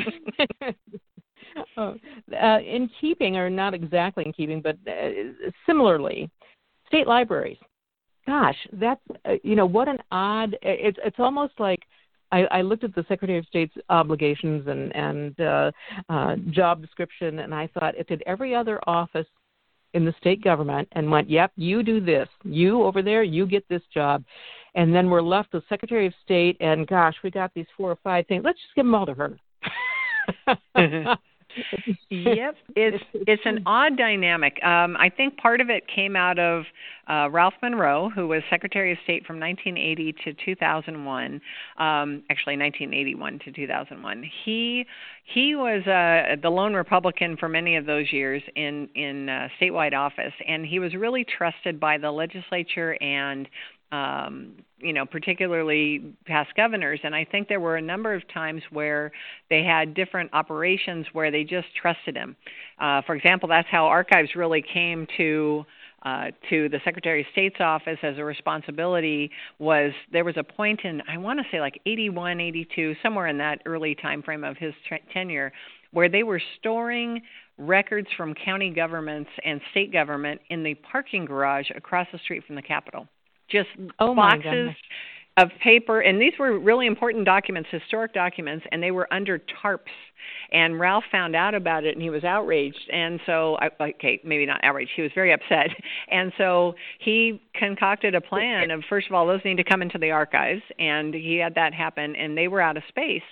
[1.78, 5.10] uh, in keeping, or not exactly in keeping, but uh,
[5.66, 6.30] similarly,
[6.88, 7.58] state libraries.
[8.26, 10.58] Gosh, that's uh, you know what an odd.
[10.64, 11.82] It's it's almost like
[12.32, 15.72] I, I looked at the Secretary of State's obligations and and uh,
[16.10, 19.28] uh, job description, and I thought, if did every other office
[19.94, 22.28] in the state government and went, "Yep, you do this.
[22.44, 24.24] You over there, you get this job,"
[24.76, 27.98] and then we're left with Secretary of State, and gosh, we got these four or
[28.04, 28.44] five things.
[28.44, 29.40] Let's just give them all to her.
[32.10, 34.64] yep, it's it's an odd dynamic.
[34.64, 36.64] Um, I think part of it came out of
[37.08, 41.26] uh, Ralph Munro, who was Secretary of State from 1980 to 2001.
[41.78, 44.24] Um, actually, 1981 to 2001.
[44.44, 44.86] He
[45.26, 49.94] he was uh, the lone Republican for many of those years in in uh, statewide
[49.94, 53.48] office, and he was really trusted by the legislature and
[53.92, 57.00] um, you know, particularly past governors.
[57.04, 59.12] And I think there were a number of times where
[59.50, 62.36] they had different operations where they just trusted him.
[62.80, 65.66] Uh, for example, that's how archives really came to.
[66.04, 70.82] Uh, to the Secretary of State's office as a responsibility was there was a point
[70.84, 74.56] in I want to say like 81, 82, somewhere in that early time frame of
[74.56, 75.52] his t- tenure,
[75.94, 77.24] where they were storing
[77.58, 82.56] records from county governments and state government in the parking garage across the street from
[82.56, 83.08] the Capitol
[83.50, 84.72] just oh boxes
[85.38, 89.80] of paper and these were really important documents historic documents and they were under tarps
[90.52, 92.90] and Ralph found out about it and he was outraged.
[92.92, 95.70] And so okay maybe not outraged he was very upset.
[96.08, 99.98] And so he concocted a plan of first of all those need to come into
[99.98, 100.62] the archives.
[100.78, 103.24] And he had that happen and they were out of space.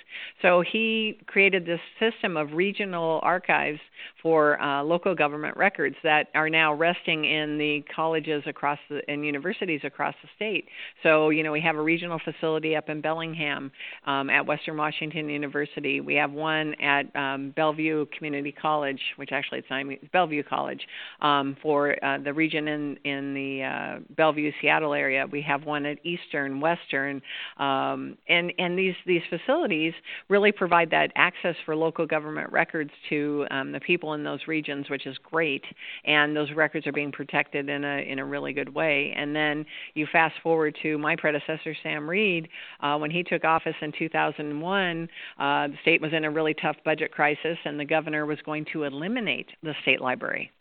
[0.42, 3.80] So he created this system of regional archives
[4.22, 9.26] for uh, local government records that are now resting in the colleges across the and
[9.26, 10.68] universities across the state.
[11.04, 13.72] So you know we have a regional facility up in Bellingham
[14.06, 16.02] um, at Western Washington University.
[16.02, 20.82] We have one at um, Bellevue Community College, which actually it's, not, Bellevue College,
[21.22, 25.26] um, for uh, the region in in the uh, Bellevue Seattle area.
[25.32, 27.22] We have one at Eastern, Western,
[27.58, 29.94] um, and and these these facilities
[30.30, 34.90] really provide that access for local government records to um, the people in those regions,
[34.90, 35.64] which is great.
[36.06, 39.14] And those records are being protected in a in a really good way.
[39.16, 42.50] And then you fast forward to my predecessor Sam Reed
[42.82, 45.10] uh, when he took office in 2001.
[45.40, 48.66] Uh, the state was in a really tough budget crisis, and the governor was going
[48.74, 50.52] to eliminate the state library.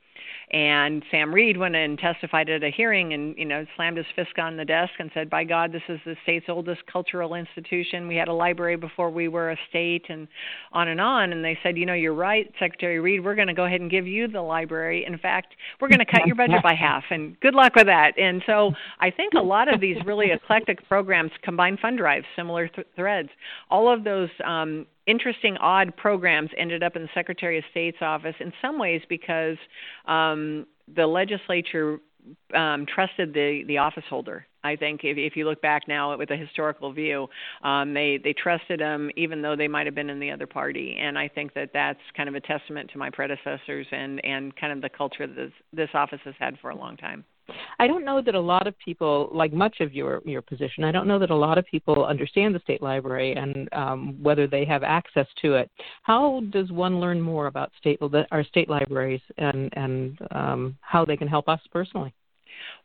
[0.53, 4.39] And Sam Reed went and testified at a hearing and, you know, slammed his fist
[4.39, 8.07] on the desk and said, By God, this is the state's oldest cultural institution.
[8.07, 10.29] We had a library before we were a state and
[10.73, 11.33] on and on.
[11.33, 13.91] And they said, You know, you're right, Secretary Reed, we're going to go ahead and
[13.91, 15.07] give you the library.
[15.07, 17.05] In fact, we're going to cut your budget by half.
[17.11, 18.19] And good luck with that.
[18.19, 22.69] And so I think a lot of these really eclectic programs combine fund drives, similar
[22.69, 23.31] th- threads.
[23.71, 28.35] All of those um, interesting, odd programs ended up in the Secretary of State's office
[28.41, 29.57] in some ways because
[30.07, 31.99] um, the legislature
[32.55, 34.47] um, trusted the the office holder.
[34.65, 37.29] I think if if you look back now with a historical view,
[37.63, 40.97] um, they they trusted him even though they might have been in the other party,
[41.01, 44.73] and I think that that's kind of a testament to my predecessors and and kind
[44.73, 47.25] of the culture that this this office has had for a long time.
[47.79, 50.93] I don't know that a lot of people, like much of your your position, I
[50.93, 54.65] don't know that a lot of people understand the state library and um, whether they
[54.65, 55.71] have access to it.
[56.03, 61.17] How does one learn more about state our state libraries and and um, how they
[61.17, 62.15] can help us personally?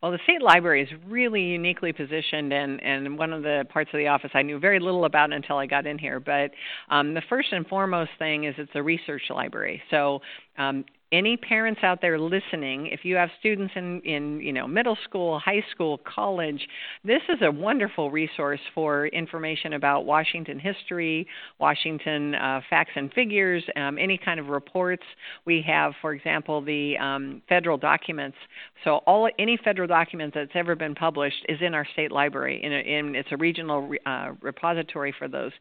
[0.02, 3.98] Well, the state library is really uniquely positioned, and, and one of the parts of
[3.98, 6.20] the office I knew very little about until I got in here.
[6.20, 6.52] But
[6.90, 9.82] um, the first and foremost thing is it's a research library.
[9.90, 10.22] So
[10.58, 14.98] um, any parents out there listening, if you have students in in you know middle
[15.06, 16.68] school, high school, college,
[17.06, 21.26] this is a wonderful resource for information about Washington history,
[21.60, 25.04] Washington uh, facts and figures, um, any kind of reports.
[25.46, 28.38] We have, for example, the um, federal documents.
[28.84, 32.74] So all any federal document that's ever been published is in our state library, in,
[32.74, 35.52] a, in it's a regional uh, repository for those.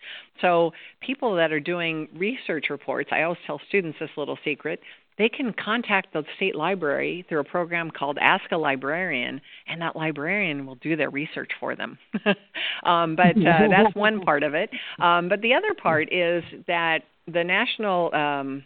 [0.41, 4.81] So people that are doing research reports, I always tell students this little secret
[5.19, 9.97] they can contact the state library through a program called Ask a Librarian, and that
[9.97, 11.99] librarian will do their research for them.
[12.85, 14.71] um, but uh, that's one part of it.
[15.01, 18.65] Um, but the other part is that the national um,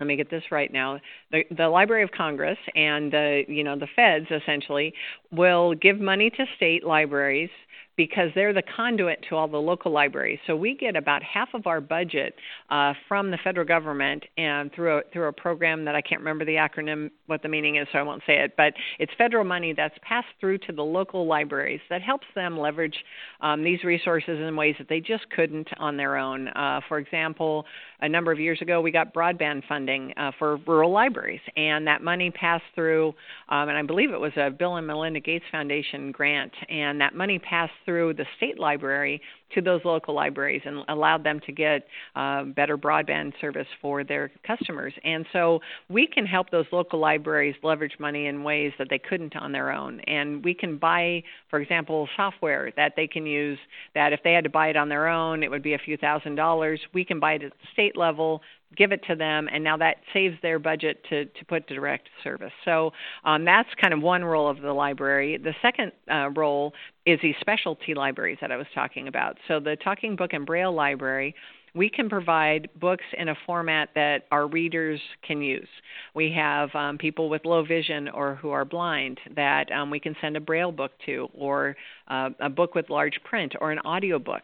[0.00, 1.00] let me get this right now
[1.32, 4.92] the the library of congress and the you know the feds essentially
[5.32, 7.50] will give money to state libraries
[7.98, 10.38] because they're the conduit to all the local libraries.
[10.46, 12.36] So we get about half of our budget
[12.70, 16.44] uh, from the federal government and through a, through a program that I can't remember
[16.44, 18.54] the acronym what the meaning is, so I won't say it.
[18.56, 22.96] But it's federal money that's passed through to the local libraries that helps them leverage
[23.40, 26.48] um, these resources in ways that they just couldn't on their own.
[26.48, 27.66] Uh, for example,
[28.00, 32.02] a number of years ago, we got broadband funding uh, for rural libraries, and that
[32.02, 33.08] money passed through,
[33.48, 37.14] um, and I believe it was a Bill and Melinda Gates Foundation grant, and that
[37.14, 39.20] money passed through the state library
[39.54, 41.86] to those local libraries and allowed them to get
[42.16, 44.92] uh, better broadband service for their customers.
[45.04, 49.36] And so we can help those local libraries leverage money in ways that they couldn't
[49.36, 50.00] on their own.
[50.00, 53.58] And we can buy, for example, software that they can use
[53.94, 55.96] that if they had to buy it on their own, it would be a few
[55.96, 56.80] thousand dollars.
[56.92, 58.42] We can buy it at the state level
[58.76, 62.52] give it to them, and now that saves their budget to, to put direct service.
[62.64, 62.92] So
[63.24, 65.38] um, that's kind of one role of the library.
[65.38, 66.74] The second uh, role
[67.06, 69.38] is these specialty libraries that I was talking about.
[69.48, 71.34] So the Talking Book and Braille Library
[71.74, 75.68] we can provide books in a format that our readers can use.
[76.14, 80.14] We have um, people with low vision or who are blind that um, we can
[80.20, 81.76] send a braille book to, or
[82.08, 84.42] uh, a book with large print, or an audio book.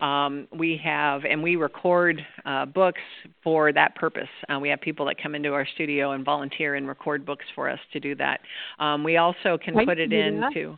[0.00, 3.00] Um, we have, and we record uh, books
[3.42, 4.28] for that purpose.
[4.48, 7.68] Uh, we have people that come into our studio and volunteer and record books for
[7.68, 8.40] us to do that.
[8.78, 10.76] Um, we also can I put it into.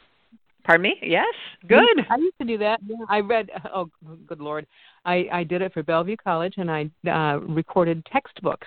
[0.67, 0.97] Pardon me?
[1.01, 1.33] Yes.
[1.69, 2.05] Good.
[2.11, 2.81] I used to do that.
[3.09, 3.49] I read.
[3.73, 3.89] Oh,
[4.27, 4.67] good lord!
[5.05, 8.67] I I did it for Bellevue College, and I uh, recorded textbooks.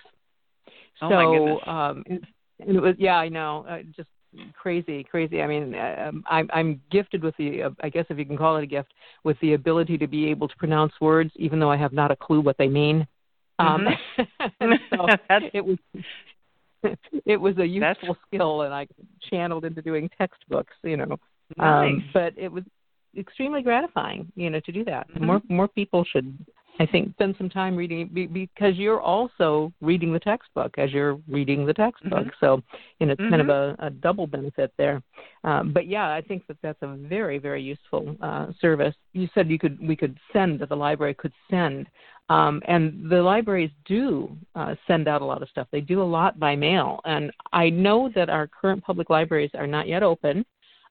[1.01, 1.59] Oh so, my goodness.
[1.67, 2.03] um,
[2.59, 4.09] and it was yeah, I know, uh, just
[4.53, 5.41] crazy, crazy.
[5.41, 8.55] I mean, uh, I'm I'm gifted with the, uh, I guess if you can call
[8.57, 8.93] it a gift,
[9.25, 12.15] with the ability to be able to pronounce words, even though I have not a
[12.15, 13.07] clue what they mean.
[13.59, 13.87] Um,
[14.17, 14.73] mm-hmm.
[14.95, 15.07] so
[15.53, 15.77] it was
[17.25, 18.19] it was a useful That's...
[18.27, 18.87] skill, and I
[19.29, 20.75] channeled into doing textbooks.
[20.83, 21.17] You know,
[21.57, 21.91] nice.
[21.91, 22.63] um, but it was
[23.17, 25.09] extremely gratifying, you know, to do that.
[25.09, 25.25] Mm-hmm.
[25.25, 26.37] More more people should,
[26.79, 31.65] I think, spend some time reading because you're also reading the textbook as you're reading
[31.65, 32.19] the textbook.
[32.19, 32.45] Mm-hmm.
[32.45, 32.61] So,
[32.99, 33.31] you know, it's mm-hmm.
[33.31, 35.01] kind of a, a double benefit there.
[35.43, 38.95] Um, but yeah, I think that that's a very very useful uh, service.
[39.13, 41.87] You said you could we could send that the library could send.
[42.29, 45.67] Um, and the libraries do uh, send out a lot of stuff.
[45.71, 46.99] They do a lot by mail.
[47.03, 50.45] And I know that our current public libraries are not yet open.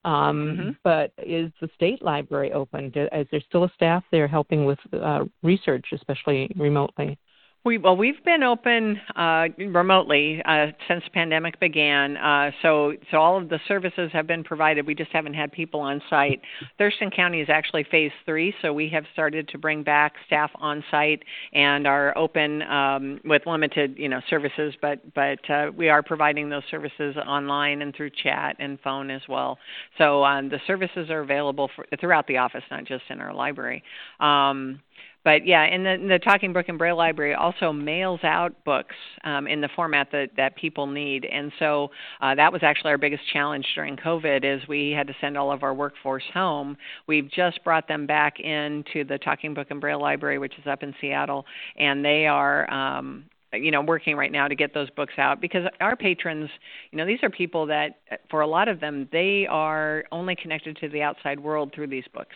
[0.05, 0.69] Um, mm-hmm.
[0.83, 2.91] But is the state library open?
[2.95, 7.17] Is there still a staff there helping with uh, research, especially remotely?
[7.65, 12.15] We well, we've been open uh, remotely uh, since the pandemic began.
[12.15, 14.87] Uh, so so all of the services have been provided.
[14.87, 16.39] We just haven't had people on site.
[16.77, 20.85] Thurston County is actually phase three, so we have started to bring back staff on
[20.89, 26.01] site and are open um, with limited you know services, but but uh, we are
[26.01, 29.57] providing those services online and through chat and phone as well.
[29.97, 33.83] So um, the services are available for, throughout the office, not just in our library.
[34.21, 34.79] Um,
[35.25, 38.95] but yeah, and the, the Talking Book and Braille Library also mails out books
[39.25, 41.91] um, in the format that, that people need, and so
[42.21, 44.45] uh, that was actually our biggest challenge during COVID.
[44.45, 46.77] Is we had to send all of our workforce home.
[47.05, 50.83] We've just brought them back into the Talking Book and Braille Library, which is up
[50.83, 51.45] in Seattle,
[51.77, 52.71] and they are.
[52.71, 56.49] Um, you know working right now to get those books out because our patrons
[56.91, 60.77] you know these are people that for a lot of them they are only connected
[60.77, 62.35] to the outside world through these books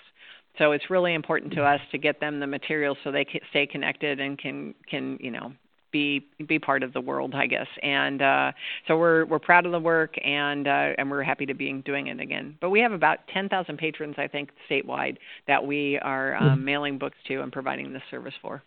[0.58, 3.66] so it's really important to us to get them the materials so they can stay
[3.66, 5.54] connected and can can you know
[5.94, 7.68] be be part of the world, I guess.
[7.82, 8.52] And uh,
[8.88, 12.08] so we're we're proud of the work and uh, and we're happy to be doing
[12.08, 12.58] it again.
[12.60, 16.66] But we have about 10,000 patrons, I think, statewide that we are um, mm-hmm.
[16.66, 18.62] mailing books to and providing this service for.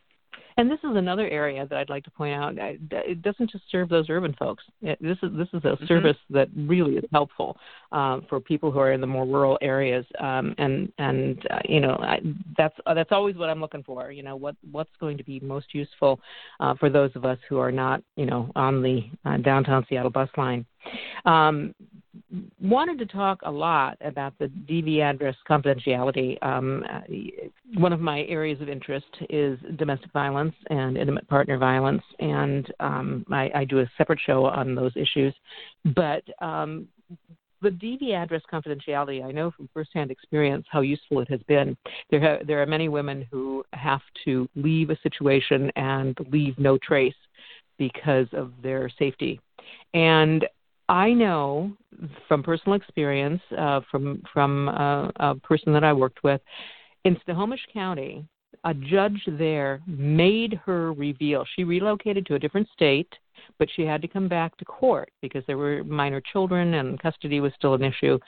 [0.59, 2.55] And this is another area that I'd like to point out.
[2.57, 4.65] It doesn't just serve those urban folks.
[4.81, 5.87] It, this is this is a mm-hmm.
[5.87, 7.59] service that really is helpful
[7.93, 10.07] uh, for people who are in the more rural areas.
[10.19, 12.21] Um, and and uh, you know I,
[12.57, 14.11] that's uh, that's always what I'm looking for.
[14.11, 16.21] You know what what's going to be most useful
[16.61, 20.11] uh, for those of us who are not you know on the uh, downtown Seattle
[20.11, 20.65] bus line.
[21.27, 21.75] Um,
[22.61, 26.43] wanted to talk a lot about the DV address confidentiality.
[26.43, 26.85] Um,
[27.75, 33.25] one of my areas of interest is domestic violence and intimate partner violence, and um,
[33.31, 35.35] I, I, do a separate show on those issues.
[35.95, 36.89] But um,
[37.63, 41.77] the DV address confidentiality, I know from firsthand experience how useful it has been.
[42.11, 46.79] There, ha- there are many women who have to leave a situation and leave no
[46.79, 47.15] trace
[47.79, 49.41] because of their safety.
[49.95, 50.47] And
[50.89, 51.73] I know
[52.29, 56.41] from personal experience, uh, from from uh, a person that I worked with
[57.05, 58.25] in Snohomish County,
[58.65, 61.45] a judge there made her reveal.
[61.55, 63.13] She relocated to a different state,
[63.59, 67.41] but she had to come back to court because there were minor children and custody
[67.41, 68.19] was still an issue.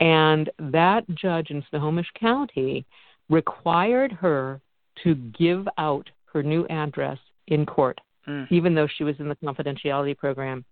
[0.00, 2.84] And that judge in Snohomish County
[3.28, 4.60] required her
[5.02, 8.46] to give out her new address in court mm.
[8.50, 10.64] even though she was in the confidentiality program.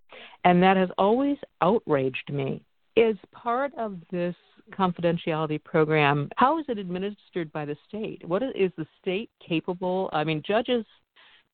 [0.43, 2.61] And that has always outraged me.
[2.95, 4.35] Is part of this
[4.71, 8.27] confidentiality program, how is it administered by the state?
[8.27, 10.09] What is, is the state capable?
[10.13, 10.85] I mean, judges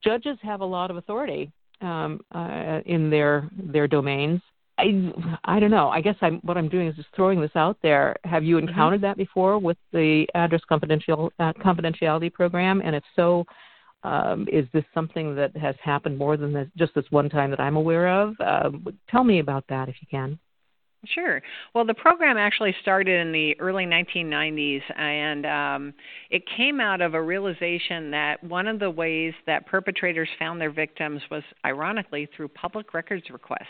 [0.04, 4.42] judges have a lot of authority um, uh, in their their domains.
[4.78, 5.14] I
[5.46, 5.90] I don't know.
[5.90, 8.16] I guess I'm what I'm doing is just throwing this out there.
[8.24, 8.68] Have you mm-hmm.
[8.70, 9.08] encountered mm-hmm.
[9.08, 12.82] that before with the address confidential uh, confidentiality program?
[12.84, 13.46] And if so,
[14.04, 17.60] um, is this something that has happened more than this, just this one time that
[17.60, 18.36] I'm aware of?
[18.40, 18.70] Uh,
[19.10, 20.40] tell me about that if you can.
[21.06, 21.42] Sure.
[21.74, 25.94] Well, the program actually started in the early 1990s, and um,
[26.30, 30.72] it came out of a realization that one of the ways that perpetrators found their
[30.72, 33.68] victims was, ironically, through public records requests.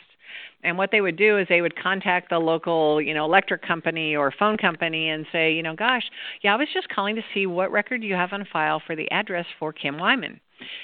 [0.63, 4.15] And what they would do is they would contact the local, you know, electric company
[4.15, 6.03] or phone company and say, you know, gosh,
[6.41, 9.09] yeah, I was just calling to see what record you have on file for the
[9.11, 10.39] address for Kim Wyman.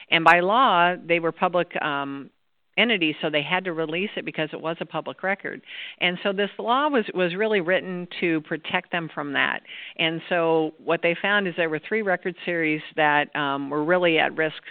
[0.09, 2.29] And by law, they were public um,
[2.77, 5.61] entity, so they had to release it because it was a public record.
[6.01, 9.61] And so this law was was really written to protect them from that.
[9.97, 14.19] And so what they found is there were three record series that um, were really
[14.19, 14.61] at risk.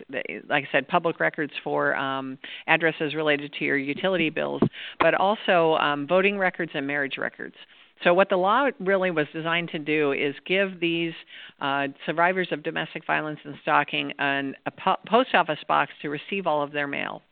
[0.49, 4.63] Like I said, public records for um, addresses related to your utility bills,
[5.01, 7.57] but also um, voting records and marriage records.
[8.03, 11.13] So, what the law really was designed to do is give these
[11.61, 16.47] uh, survivors of domestic violence and stalking an, a po- post office box to receive
[16.47, 17.23] all of their mail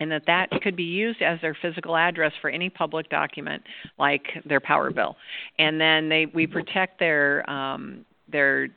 [0.00, 3.62] and that that could be used as their physical address for any public document
[3.98, 5.16] like their power bill.
[5.58, 8.68] And then they we protect their um, their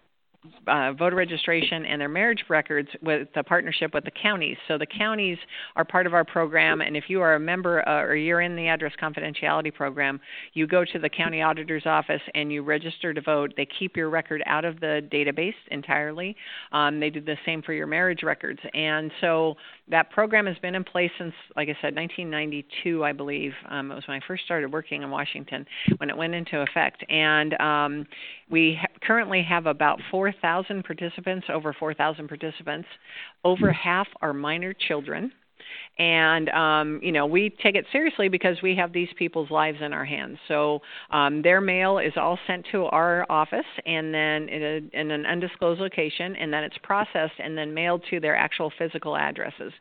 [0.68, 4.58] uh, voter registration and their marriage records with the partnership with the counties.
[4.68, 5.38] So the counties
[5.76, 8.56] are part of our program, and if you are a member uh, or you're in
[8.56, 10.20] the address confidentiality program,
[10.54, 13.54] you go to the county auditor's office and you register to vote.
[13.56, 16.36] They keep your record out of the database entirely.
[16.72, 19.56] Um, they do the same for your marriage records, and so
[19.90, 23.52] that program has been in place since, like I said, 1992, I believe.
[23.70, 25.68] Um, it was when I first started working in Washington
[25.98, 28.08] when it went into effect, and um,
[28.52, 32.88] we ha- currently have about 4,000 participants, over 4,000 participants.
[33.44, 33.90] Over hmm.
[33.90, 35.32] half are minor children
[36.00, 39.94] and um, you know we take it seriously because we have these people's lives in
[39.94, 40.38] our hands.
[40.48, 40.82] So
[41.12, 45.26] um, their mail is all sent to our office, and then in, a, in an
[45.26, 49.72] undisclosed location, and then it's processed and then mailed to their actual physical addresses.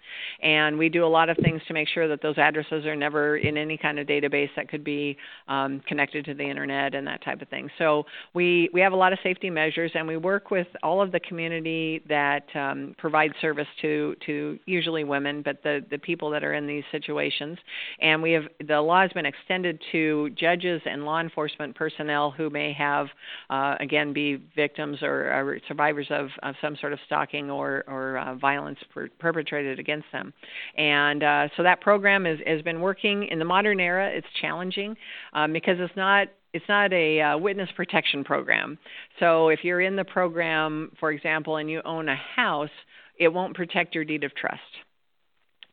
[0.42, 3.36] And we do a lot of things to make sure that those addresses are never
[3.36, 5.16] in any kind of database that could be
[5.48, 7.70] um, connected to the internet and that type of thing.
[7.78, 8.04] So
[8.34, 11.20] we we have a lot of safety measures, and we work with all of the
[11.20, 16.54] community that um, provide service to to usually women, but the the people that are
[16.54, 17.58] in these situations.
[18.00, 22.50] And we have the law has been extended to judges and law enforcement personnel who
[22.50, 23.08] may have,
[23.48, 28.18] uh, again, be victims or, or survivors of, of, some sort of stalking or, or
[28.18, 30.32] uh, violence per- perpetrated against them.
[30.76, 34.10] And uh, so that program is, has been working in the modern era.
[34.10, 34.96] It's challenging
[35.32, 38.76] um, because it's not it's not a uh, witness protection program.
[39.20, 42.70] So if you're in the program, for example, and you own a house,
[43.18, 44.60] it won't protect your deed of trust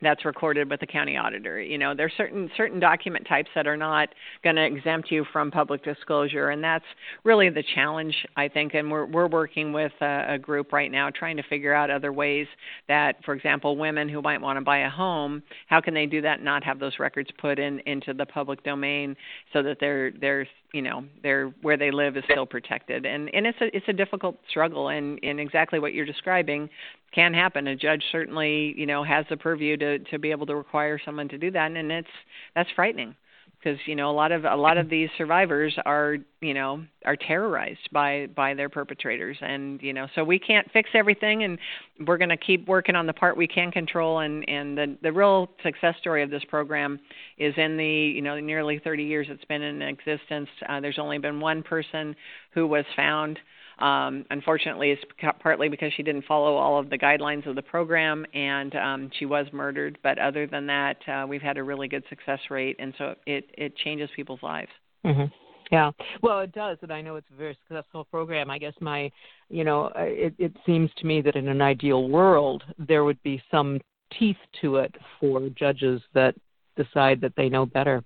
[0.01, 1.61] that's recorded with the county auditor.
[1.61, 4.09] You know, there's certain certain document types that are not
[4.43, 6.85] going to exempt you from public disclosure, and that's
[7.23, 8.73] really the challenge, I think.
[8.73, 12.13] And we're we're working with a, a group right now trying to figure out other
[12.13, 12.47] ways
[12.87, 16.21] that, for example, women who might want to buy a home, how can they do
[16.21, 19.15] that and not have those records put in into the public domain
[19.53, 23.47] so that they're they're you know they're where they live is still protected and and
[23.47, 26.69] it's a it's a difficult struggle and and exactly what you're describing
[27.13, 27.67] can happen.
[27.67, 31.29] A judge certainly, you know, has the purview to to be able to require someone
[31.29, 32.07] to do that, and it's
[32.55, 33.15] that's frightening
[33.59, 37.15] because you know a lot of a lot of these survivors are you know are
[37.15, 39.37] terrorized by by their perpetrators.
[39.41, 41.57] And you know so we can't fix everything and
[42.05, 44.19] we're going to keep working on the part we can control.
[44.19, 46.99] And and the the real success story of this program
[47.37, 50.49] is in the you know nearly 30 years it's been in existence.
[50.67, 52.15] Uh, there's only been one person
[52.53, 53.39] who was found
[53.79, 55.01] um, unfortunately, it's
[55.39, 59.25] partly because she didn't follow all of the guidelines of the program, and um, she
[59.25, 59.97] was murdered.
[60.03, 63.45] But other than that, uh, we've had a really good success rate, and so it
[63.57, 64.71] it changes people's lives.
[65.05, 65.25] Mm-hmm.
[65.71, 68.49] Yeah, well, it does, and I know it's a very successful program.
[68.49, 69.11] I guess my,
[69.49, 73.21] you know, uh, it, it seems to me that in an ideal world there would
[73.21, 73.81] be some
[74.17, 76.35] teeth to it for judges that
[76.77, 78.01] decide that they know better.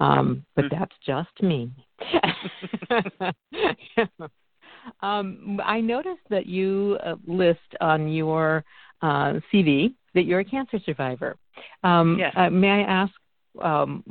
[0.00, 0.76] Um, but mm-hmm.
[0.76, 1.70] that's just me.
[5.02, 8.64] Um, I noticed that you uh, list on your
[9.02, 11.36] uh, CV that you're a cancer survivor.
[11.82, 12.32] Um, yes.
[12.36, 13.12] Uh, may I ask
[13.62, 14.02] um,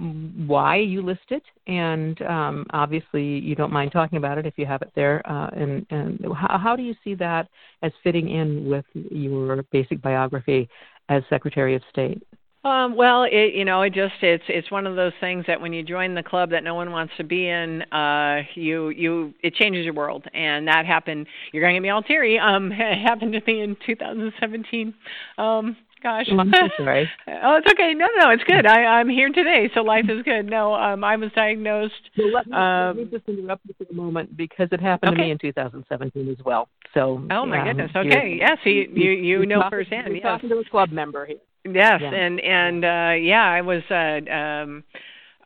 [0.47, 1.43] why you list it?
[1.67, 5.21] And um, obviously, you don't mind talking about it if you have it there.
[5.30, 7.47] Uh, and and how, how do you see that
[7.82, 10.69] as fitting in with your basic biography
[11.09, 12.24] as Secretary of State?
[12.64, 15.74] Um, well, it, you know, it just it's it's one of those things that when
[15.74, 19.53] you join the club that no one wants to be in, uh, you you it
[19.55, 21.28] changes your world, and that happened.
[21.51, 22.39] You're going to get me all teary.
[22.39, 24.93] Um, it happened to me in 2017.
[25.38, 26.28] Um, gosh.
[26.32, 27.09] I'm so sorry.
[27.28, 27.93] oh, it's okay.
[27.93, 28.66] No, no, it's good.
[28.66, 30.45] I, I'm here today, so life is good.
[30.45, 31.93] No, um, I was diagnosed.
[32.18, 35.14] Well, let, me, um, let me just interrupt you for a moment because it happened
[35.14, 35.22] okay.
[35.22, 36.70] to me in 2017 as well.
[36.93, 37.26] So.
[37.30, 37.91] Oh my um, goodness.
[37.93, 38.38] Okay.
[38.39, 40.07] Yes, yeah, so you you, you know talking, firsthand.
[40.07, 40.24] You're yes.
[40.24, 41.38] talking to a club member here.
[41.66, 42.14] Yes, yeah.
[42.14, 44.84] and and uh yeah, I was uh um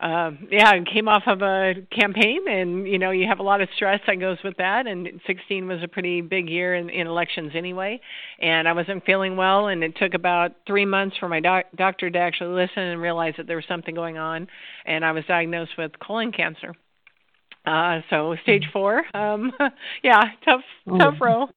[0.00, 3.60] uh, yeah, I came off of a campaign, and you know, you have a lot
[3.60, 4.86] of stress that goes with that.
[4.86, 8.00] And 16 was a pretty big year in, in elections anyway,
[8.40, 9.66] and I wasn't feeling well.
[9.66, 13.34] And it took about three months for my doc- doctor to actually listen and realize
[13.38, 14.46] that there was something going on.
[14.86, 16.74] And I was diagnosed with colon cancer.
[17.66, 18.72] Uh, so stage mm.
[18.72, 19.02] four.
[19.14, 19.52] Um,
[20.04, 20.98] yeah, tough, oh.
[20.98, 21.48] tough row.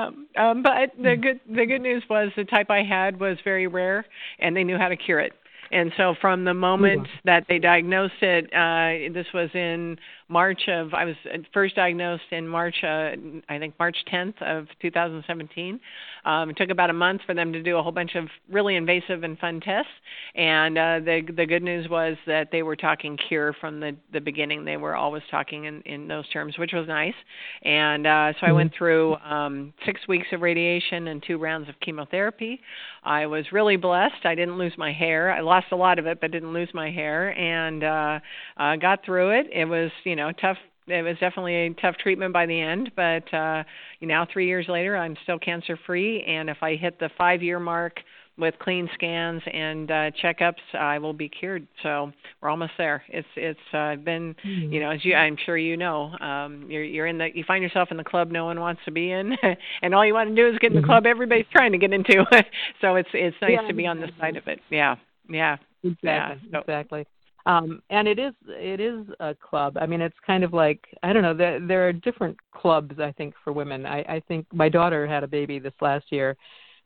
[0.00, 3.66] Um, um, but the good the good news was the type I had was very
[3.66, 4.04] rare,
[4.38, 5.32] and they knew how to cure it.
[5.72, 9.98] And so from the moment that they diagnosed it, uh, this was in
[10.30, 11.16] March of I was
[11.52, 13.10] first diagnosed in March uh,
[13.48, 15.80] I think March 10th of 2017.
[16.24, 18.76] Um, it took about a month for them to do a whole bunch of really
[18.76, 19.90] invasive and fun tests,
[20.36, 24.20] and uh, the the good news was that they were talking cure from the the
[24.20, 24.64] beginning.
[24.64, 27.14] They were always talking in in those terms, which was nice.
[27.62, 28.54] And uh, so I mm-hmm.
[28.54, 32.60] went through um, six weeks of radiation and two rounds of chemotherapy.
[33.02, 34.24] I was really blessed.
[34.24, 35.32] I didn't lose my hair.
[35.32, 38.20] I lost a lot of it, but didn't lose my hair, and uh,
[38.58, 39.46] uh, got through it.
[39.52, 40.56] It was you know know tough
[40.86, 43.62] it was definitely a tough treatment by the end but uh
[44.00, 47.42] you know 3 years later I'm still cancer free and if I hit the 5
[47.42, 48.00] year mark
[48.38, 51.66] with clean scans and uh checkups I will be cured.
[51.82, 52.10] So
[52.40, 53.02] we're almost there.
[53.08, 54.72] It's it's uh been mm-hmm.
[54.72, 57.62] you know as you I'm sure you know um you're you're in the you find
[57.62, 59.36] yourself in the club no one wants to be in
[59.82, 60.90] and all you want to do is get in the mm-hmm.
[60.90, 62.24] club everybody's trying to get into.
[62.80, 64.60] So it's it's nice yeah, to be on the side of it.
[64.70, 64.96] Yeah.
[65.28, 65.56] Yeah.
[65.82, 66.00] Exactly.
[66.04, 67.06] Yeah, so, exactly
[67.46, 71.12] um and it is it is a club i mean it's kind of like i
[71.12, 74.68] don't know there there are different clubs i think for women i i think my
[74.68, 76.36] daughter had a baby this last year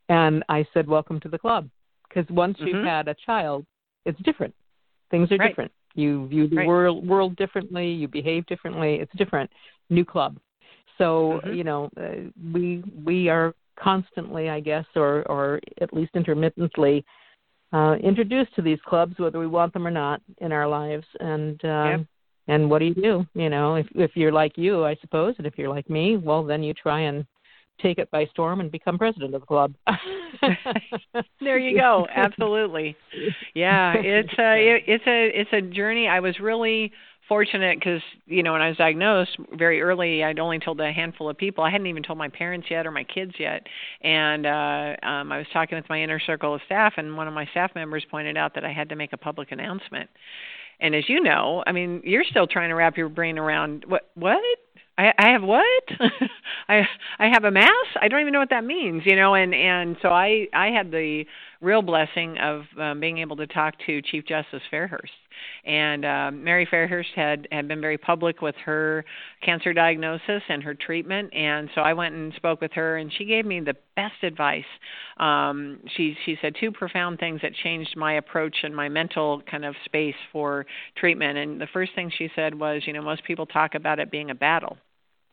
[0.08, 1.68] and i said welcome to the club
[2.08, 2.68] because once mm-hmm.
[2.68, 3.64] you've had a child
[4.04, 4.54] it's different
[5.10, 5.48] things are right.
[5.48, 6.66] different you view the right.
[6.66, 9.50] world world differently you behave differently it's different
[9.90, 10.38] new club
[10.98, 11.54] so mm-hmm.
[11.54, 17.04] you know uh, we we are constantly i guess or or at least intermittently
[17.72, 21.06] uh, introduced to these clubs, whether we want them or not, in our lives.
[21.20, 22.06] And um, yep.
[22.48, 23.26] and what do you do?
[23.34, 26.44] You know, if if you're like you, I suppose, and if you're like me, well,
[26.44, 27.26] then you try and
[27.82, 29.74] take it by storm and become president of the club.
[31.40, 32.06] there you go.
[32.14, 32.96] Absolutely.
[33.54, 36.08] Yeah, it's a it, it's a it's a journey.
[36.08, 36.90] I was really
[37.28, 41.28] fortunate because you know when I was diagnosed very early, I'd only told a handful
[41.28, 41.64] of people.
[41.64, 43.66] I hadn't even told my parents yet or my kids yet.
[44.02, 47.34] And uh, um, I was talking with my inner circle of staff, and one of
[47.34, 50.10] my staff members pointed out that I had to make a public announcement.
[50.80, 54.10] And as you know, I mean, you're still trying to wrap your brain around what
[54.14, 54.38] what
[54.96, 55.84] I, I have what?
[56.68, 56.82] I
[57.18, 57.70] I have a mass?
[58.00, 59.34] I don't even know what that means, you know.
[59.34, 61.24] And and so I I had the
[61.64, 65.10] real blessing of um, being able to talk to Chief Justice Fairhurst.
[65.64, 69.04] And uh, Mary Fairhurst had had been very public with her
[69.42, 73.24] cancer diagnosis and her treatment, and so I went and spoke with her, and she
[73.24, 74.64] gave me the best advice.
[75.18, 79.64] Um, she she said two profound things that changed my approach and my mental kind
[79.64, 81.38] of space for treatment.
[81.38, 84.30] And the first thing she said was, you know, most people talk about it being
[84.30, 84.76] a battle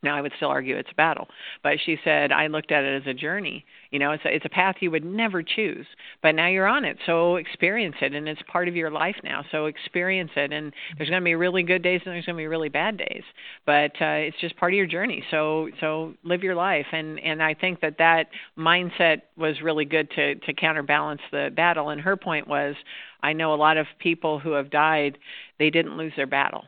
[0.03, 1.27] now I would still argue it's a battle,
[1.63, 3.65] but she said I looked at it as a journey.
[3.91, 5.85] You know, it's a, it's a path you would never choose,
[6.21, 9.43] but now you're on it, so experience it, and it's part of your life now.
[9.51, 12.41] So experience it, and there's going to be really good days and there's going to
[12.41, 13.23] be really bad days,
[13.65, 15.23] but uh, it's just part of your journey.
[15.31, 18.27] So so live your life, and and I think that that
[18.57, 21.89] mindset was really good to to counterbalance the battle.
[21.89, 22.75] And her point was,
[23.21, 25.17] I know a lot of people who have died,
[25.59, 26.65] they didn't lose their battle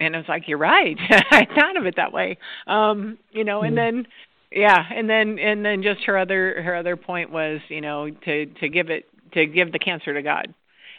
[0.00, 0.96] and I was like, "You're right.
[1.10, 3.96] I thought of it that way." Um, you know, and mm-hmm.
[3.96, 4.06] then
[4.52, 8.46] yeah, and then and then just her other her other point was, you know, to
[8.46, 10.54] to give it to give the cancer to God.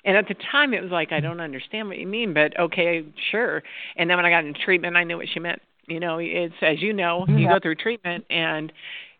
[0.05, 3.03] And at the time, it was like, I don't understand what you mean, but okay,
[3.31, 3.61] sure.
[3.97, 5.61] And then when I got into treatment, I knew what she meant.
[5.87, 8.71] You know, it's as you know, you go through treatment, and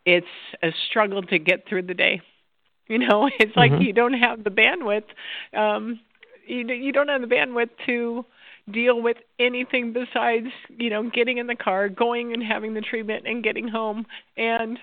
[0.06, 0.28] it's
[0.62, 2.22] a struggle to get through the day.
[2.90, 3.82] You know, it's like mm-hmm.
[3.82, 5.04] you don't have the bandwidth.
[5.54, 6.00] Um,
[6.48, 8.24] you you don't have the bandwidth to
[8.72, 13.26] deal with anything besides you know getting in the car going and having the treatment
[13.26, 14.06] and getting home
[14.36, 14.78] and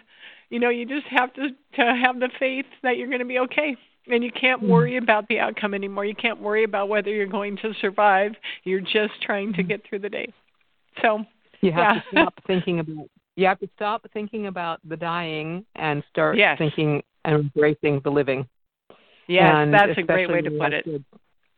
[0.50, 3.38] you know you just have to to have the faith that you're going to be
[3.38, 3.76] okay
[4.06, 4.70] and you can't mm-hmm.
[4.70, 8.32] worry about the outcome anymore you can't worry about whether you're going to survive
[8.64, 9.68] you're just trying to mm-hmm.
[9.68, 10.32] get through the day
[11.02, 11.24] so
[11.60, 12.00] you have yeah.
[12.00, 13.06] to stop thinking about
[13.36, 16.56] you have to stop thinking about the dying and start yes.
[16.56, 18.48] thinking and embracing the living
[19.28, 21.04] yes and that's a great way to put it kids,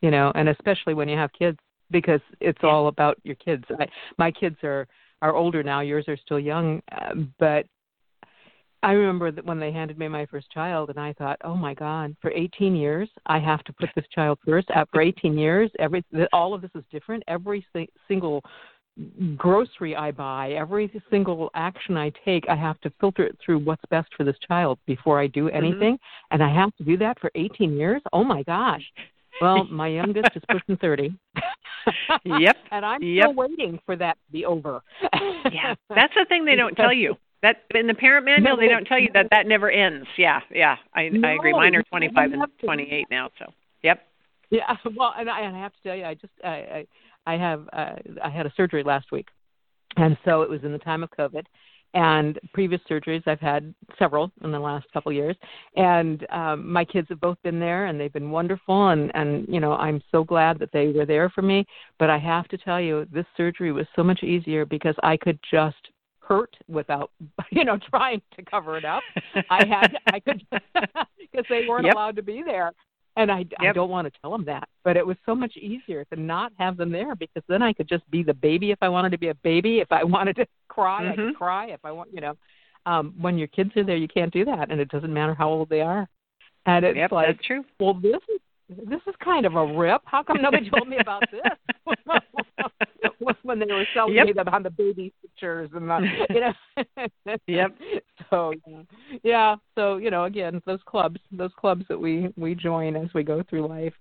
[0.01, 1.57] you know and especially when you have kids
[1.91, 2.69] because it's yeah.
[2.69, 3.63] all about your kids.
[3.79, 4.87] I, my kids are
[5.21, 5.81] are older now.
[5.81, 7.65] Yours are still young, uh, but
[8.83, 11.73] I remember that when they handed me my first child, and I thought, oh my
[11.73, 14.69] God, for 18 years I have to put this child first.
[14.73, 17.23] After 18 years, every all of this is different.
[17.27, 18.43] Every si- single
[19.35, 23.83] grocery I buy, every single action I take, I have to filter it through what's
[23.89, 25.57] best for this child before I do mm-hmm.
[25.57, 25.93] anything.
[25.95, 26.33] Mm-hmm.
[26.33, 28.01] And I have to do that for 18 years.
[28.13, 28.83] Oh my gosh.
[29.41, 31.17] Well, my youngest is pushing 30.
[32.25, 32.57] yep.
[32.71, 33.25] and I'm yep.
[33.25, 34.81] still waiting for that to be over.
[35.51, 35.75] yeah.
[35.89, 37.15] That's the thing they don't tell you.
[37.43, 40.07] That in the parent manual no, they don't tell you that that never ends.
[40.17, 40.77] Yeah, yeah.
[40.95, 41.51] I no, I agree.
[41.51, 43.53] Mine are 25 and 28 now, so.
[43.83, 44.01] Yep.
[44.49, 46.87] Yeah, well, and I, and I have to tell you I just I I,
[47.27, 49.27] I have uh, I had a surgery last week.
[49.97, 51.43] And so it was in the time of COVID
[51.97, 55.35] and previous surgeries i've had several in the last couple of years.
[55.75, 59.59] And um my kids have both been there and they've been wonderful and and you
[59.59, 61.65] know i'm so glad that they were there for me.
[61.97, 65.39] But i have to tell you this surgery was so much easier because i could
[65.51, 65.83] just
[66.19, 67.09] hurt without
[67.51, 69.03] you know trying to cover it up.
[69.49, 71.95] I had i could because they weren't yep.
[71.95, 72.73] allowed to be there
[73.17, 73.47] and I, yep.
[73.59, 76.51] I don't want to tell them that, but it was so much easier to not
[76.57, 79.17] have them there because then I could just be the baby if I wanted to
[79.17, 79.79] be a baby.
[79.79, 81.11] If I wanted to cry, mm-hmm.
[81.11, 81.37] I could mm-hmm.
[81.37, 81.65] cry.
[81.67, 82.35] If I want, you know,
[82.85, 85.49] um, when your kids are there, you can't do that, and it doesn't matter how
[85.49, 86.07] old they are.
[86.65, 87.63] And it's yep, like, that's true.
[87.79, 90.01] Well, this is this is kind of a rip.
[90.05, 91.41] How come nobody told me about this?
[93.47, 94.27] when they were selling yep.
[94.27, 97.37] me them on the baby pictures and the, you know.
[97.47, 97.75] yep.
[98.29, 98.53] So
[99.23, 103.23] yeah, so you know, again, those clubs, those clubs that we we join as we
[103.23, 103.93] go through life.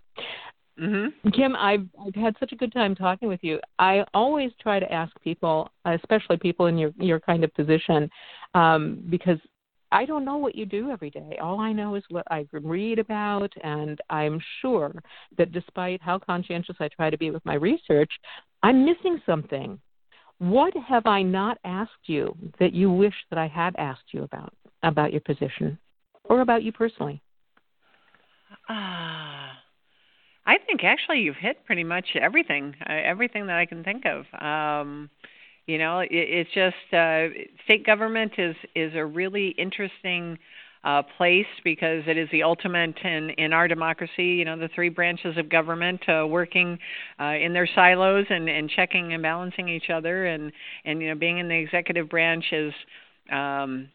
[0.80, 1.30] Mm-hmm.
[1.30, 3.60] Kim, I've I've had such a good time talking with you.
[3.78, 8.10] I always try to ask people, especially people in your your kind of position,
[8.54, 9.38] um, because
[9.92, 11.38] I don't know what you do every day.
[11.40, 14.92] All I know is what I read about, and I'm sure
[15.38, 18.10] that despite how conscientious I try to be with my research,
[18.62, 19.78] I'm missing something.
[20.38, 24.52] What have I not asked you that you wish that I had asked you about
[24.82, 25.78] about your position
[26.24, 27.22] or about you personally?
[28.68, 29.52] Ah.
[29.52, 29.54] Uh,
[30.48, 34.24] I think actually you've hit pretty much everything, uh, everything that I can think of.
[34.40, 35.10] Um,
[35.66, 37.28] you know, it, it's just uh,
[37.64, 40.38] state government is is a really interesting
[40.84, 44.24] uh, place because it is the ultimate in in our democracy.
[44.24, 46.78] You know, the three branches of government uh, working
[47.20, 50.52] uh, in their silos and and checking and balancing each other, and
[50.84, 52.72] and you know, being in the executive branch is.
[53.30, 53.88] Um,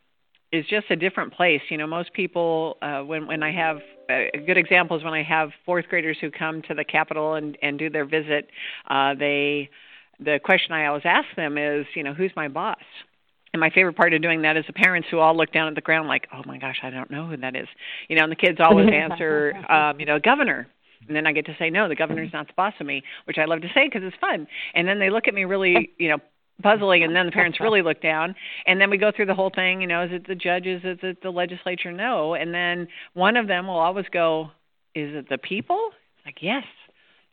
[0.51, 1.61] is just a different place.
[1.69, 3.77] You know, most people uh, when when I have
[4.09, 7.57] a good example is when I have fourth graders who come to the Capitol and
[7.61, 8.49] and do their visit,
[8.89, 9.69] uh, they
[10.23, 12.77] the question I always ask them is, you know, who's my boss?
[13.53, 15.75] And my favorite part of doing that is the parents who all look down at
[15.75, 17.67] the ground like, oh my gosh, I don't know who that is.
[18.07, 20.67] You know, and the kids always answer, um, you know, governor.
[21.07, 23.37] And then I get to say, no, the governor's not the boss of me, which
[23.37, 24.47] I love to say because it's fun.
[24.75, 26.17] And then they look at me really, you know,
[26.61, 28.35] puzzling and then the parents really look down
[28.67, 30.99] and then we go through the whole thing you know is it the judges is
[31.01, 34.51] it the legislature no and then one of them will always go
[34.93, 35.89] is it the people
[36.23, 36.63] like yes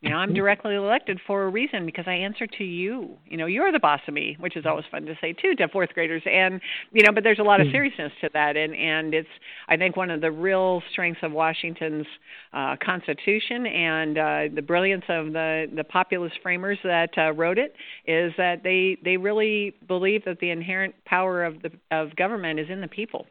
[0.00, 0.36] You know, I'm mm-hmm.
[0.36, 3.16] directly elected for a reason because I answer to you.
[3.26, 5.66] You know, you're the boss of me, which is always fun to say too to
[5.66, 6.22] fourth graders.
[6.24, 6.60] And
[6.92, 7.72] you know, but there's a lot of mm.
[7.72, 9.28] seriousness to that, and and it's
[9.68, 12.06] I think one of the real strengths of Washington's
[12.52, 17.74] uh, Constitution and uh, the brilliance of the the populist framers that uh, wrote it
[18.06, 22.70] is that they they really believe that the inherent power of the of government is
[22.70, 23.26] in the people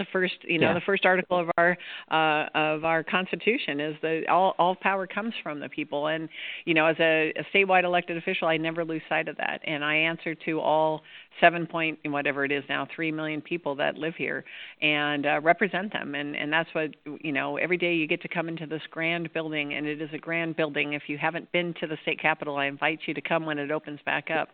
[0.00, 0.74] the first you know yeah.
[0.74, 1.76] the first article of our
[2.10, 6.08] uh, of our constitution is that all all power comes from the people.
[6.08, 6.28] And
[6.64, 9.60] you know as a, a statewide elected official I never lose sight of that.
[9.64, 11.02] And I answer to all
[11.40, 14.44] seven point whatever it is now three million people that live here
[14.80, 16.14] and uh, represent them.
[16.14, 16.90] And and that's what
[17.20, 20.08] you know every day you get to come into this grand building and it is
[20.14, 20.94] a grand building.
[20.94, 23.70] If you haven't been to the state capitol I invite you to come when it
[23.70, 24.48] opens back up.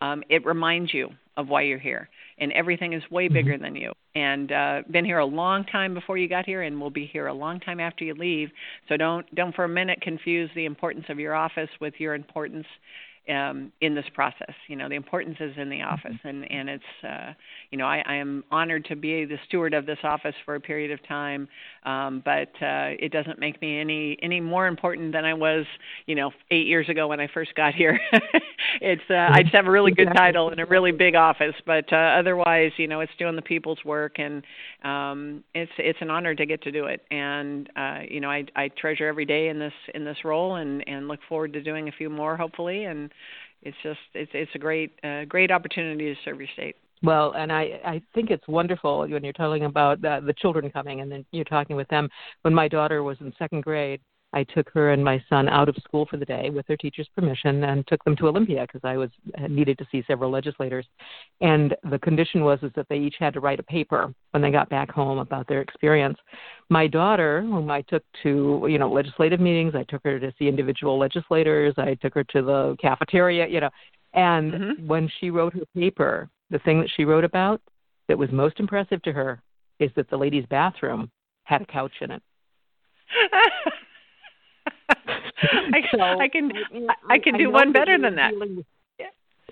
[0.00, 2.08] Um, it reminds you of why you're here
[2.42, 3.34] and everything is way mm-hmm.
[3.34, 6.78] bigger than you and uh been here a long time before you got here and
[6.78, 8.50] will be here a long time after you leave
[8.88, 12.66] so don't don't for a minute confuse the importance of your office with your importance
[13.28, 14.54] um, in this process.
[14.68, 15.92] You know, the importance is in the mm-hmm.
[15.92, 17.32] office, and and it's uh,
[17.70, 20.60] you know I, I am honored to be the steward of this office for a
[20.60, 21.48] period of time,
[21.84, 25.66] um, but uh, it doesn't make me any any more important than I was
[26.06, 27.98] you know eight years ago when I first got here.
[28.80, 31.92] it's uh, I just have a really good title and a really big office, but
[31.92, 34.42] uh, otherwise you know it's doing the people's work, and
[34.82, 38.44] um, it's it's an honor to get to do it, and uh, you know I
[38.56, 41.88] I treasure every day in this in this role, and and look forward to doing
[41.88, 43.11] a few more hopefully, and
[43.62, 46.76] it's just it's it's a great uh, great opportunity to serve your state.
[47.02, 51.00] Well, and I I think it's wonderful when you're talking about uh, the children coming
[51.00, 52.08] and then you're talking with them.
[52.42, 54.00] When my daughter was in second grade,
[54.32, 57.08] I took her and my son out of school for the day with their teacher's
[57.14, 59.10] permission and took them to Olympia because I was
[59.48, 60.86] needed to see several legislators.
[61.40, 64.50] And the condition was is that they each had to write a paper when they
[64.50, 66.18] got back home about their experience.
[66.70, 70.48] My daughter, whom I took to you know legislative meetings, I took her to see
[70.48, 73.70] individual legislators, I took her to the cafeteria, you know.
[74.14, 74.86] And mm-hmm.
[74.86, 77.60] when she wrote her paper, the thing that she wrote about
[78.08, 79.42] that was most impressive to her
[79.78, 81.10] is that the ladies' bathroom
[81.44, 82.22] had a couch in it.
[85.52, 86.52] I, so, I can
[86.88, 88.32] I, I can I do one better than that.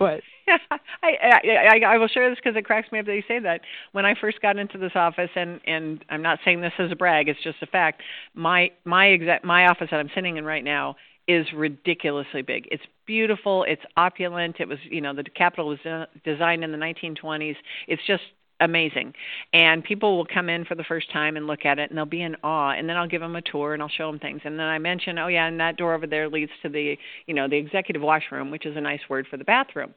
[0.00, 0.22] What?
[1.02, 1.12] I,
[1.42, 3.60] I I will share this because it cracks me up that you say that.
[3.92, 6.96] When I first got into this office, and and I'm not saying this as a
[6.96, 8.02] brag, it's just a fact.
[8.34, 10.96] My my exact my office that I'm sitting in right now
[11.28, 12.66] is ridiculously big.
[12.70, 13.64] It's beautiful.
[13.68, 14.56] It's opulent.
[14.58, 15.78] It was you know the Capitol was
[16.24, 17.56] designed in the 1920s.
[17.86, 18.22] It's just
[18.60, 19.14] amazing.
[19.52, 22.04] And people will come in for the first time and look at it and they'll
[22.04, 24.42] be in awe and then I'll give them a tour and I'll show them things.
[24.44, 26.96] And then I mention, "Oh yeah, and that door over there leads to the,
[27.26, 29.94] you know, the executive washroom, which is a nice word for the bathroom."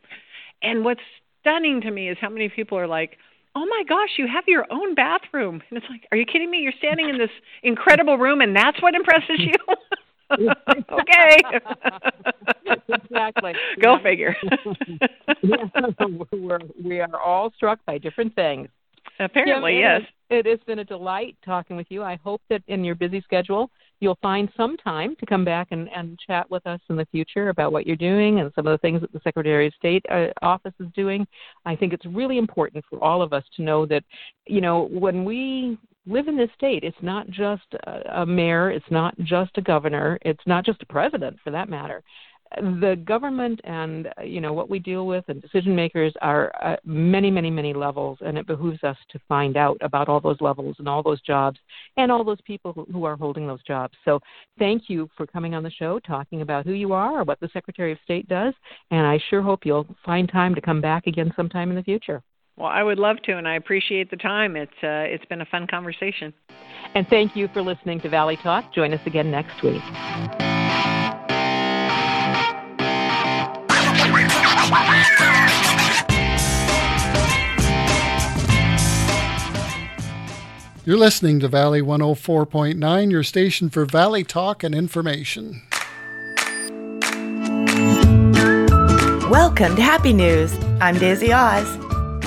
[0.62, 1.02] And what's
[1.42, 3.18] stunning to me is how many people are like,
[3.56, 6.60] "Oh my gosh, you have your own bathroom." And it's like, "Are you kidding me?
[6.60, 7.32] You're standing in this
[7.64, 9.54] incredible room and that's what impresses you?"
[10.32, 11.38] okay.
[12.90, 13.54] exactly.
[13.82, 14.36] Go figure.
[16.32, 18.68] we're, we are all struck by different things.
[19.20, 20.02] Apparently, yes.
[20.30, 22.02] It has been a delight talking with you.
[22.02, 23.70] I hope that in your busy schedule,
[24.04, 27.50] you'll find some time to come back and, and chat with us in the future
[27.50, 30.28] about what you're doing and some of the things that the Secretary of State uh,
[30.42, 31.26] office is doing.
[31.66, 34.04] I think it's really important for all of us to know that,
[34.46, 36.84] you know, when we live in this state.
[36.84, 40.86] It's not just a, a mayor, it's not just a governor, it's not just a
[40.88, 42.04] president for that matter.
[42.56, 47.32] The government and you know what we deal with and decision makers are uh, many,
[47.32, 50.88] many, many levels, and it behooves us to find out about all those levels and
[50.88, 51.60] all those jobs
[51.98, 53.96] and all those people who, who are holding those jobs.
[54.06, 54.20] So,
[54.60, 57.50] thank you for coming on the show, talking about who you are or what the
[57.54, 58.54] Secretary of State does,
[58.92, 62.22] and I sure hope you'll find time to come back again sometime in the future.
[62.56, 64.56] Well, I would love to, and I appreciate the time.
[64.56, 66.34] It's uh, it's been a fun conversation.
[66.94, 68.74] And thank you for listening to Valley Talk.
[68.74, 69.82] Join us again next week.
[80.86, 85.62] You're listening to Valley 104.9, your station for Valley Talk and information.
[89.30, 90.54] Welcome to Happy News.
[90.82, 91.78] I'm Daisy Oz.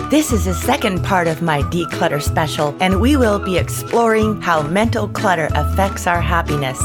[0.08, 4.62] This is the second part of my declutter special, and we will be exploring how
[4.62, 6.80] mental clutter affects our happiness.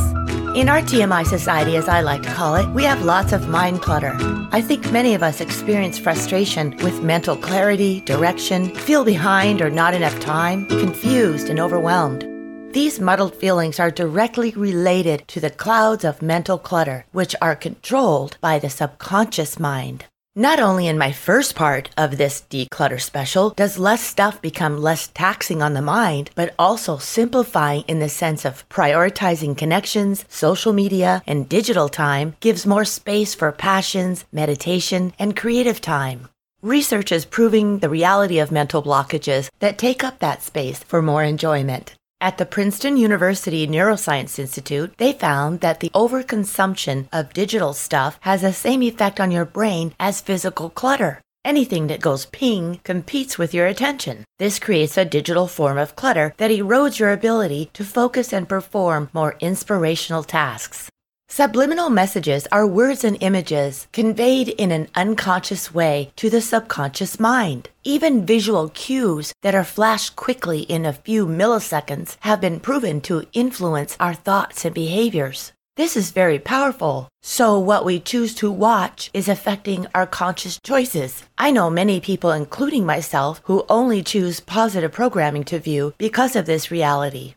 [0.53, 3.81] In our TMI society, as I like to call it, we have lots of mind
[3.81, 4.17] clutter.
[4.51, 9.93] I think many of us experience frustration with mental clarity, direction, feel behind or not
[9.93, 12.27] enough time, confused and overwhelmed.
[12.73, 18.37] These muddled feelings are directly related to the clouds of mental clutter, which are controlled
[18.41, 20.03] by the subconscious mind.
[20.35, 25.09] Not only in my first part of this declutter special does less stuff become less
[25.09, 31.21] taxing on the mind, but also simplifying in the sense of prioritizing connections, social media,
[31.27, 36.29] and digital time gives more space for passions, meditation, and creative time.
[36.61, 41.25] Research is proving the reality of mental blockages that take up that space for more
[41.25, 41.95] enjoyment.
[42.21, 48.43] At the Princeton University Neuroscience Institute, they found that the overconsumption of digital stuff has
[48.43, 51.19] the same effect on your brain as physical clutter.
[51.43, 54.23] Anything that goes ping competes with your attention.
[54.37, 59.09] This creates a digital form of clutter that erodes your ability to focus and perform
[59.13, 60.90] more inspirational tasks.
[61.33, 67.69] Subliminal messages are words and images conveyed in an unconscious way to the subconscious mind.
[67.85, 73.25] Even visual cues that are flashed quickly in a few milliseconds have been proven to
[73.31, 75.53] influence our thoughts and behaviors.
[75.77, 77.07] This is very powerful.
[77.21, 81.23] So, what we choose to watch is affecting our conscious choices.
[81.37, 86.45] I know many people, including myself, who only choose positive programming to view because of
[86.45, 87.35] this reality.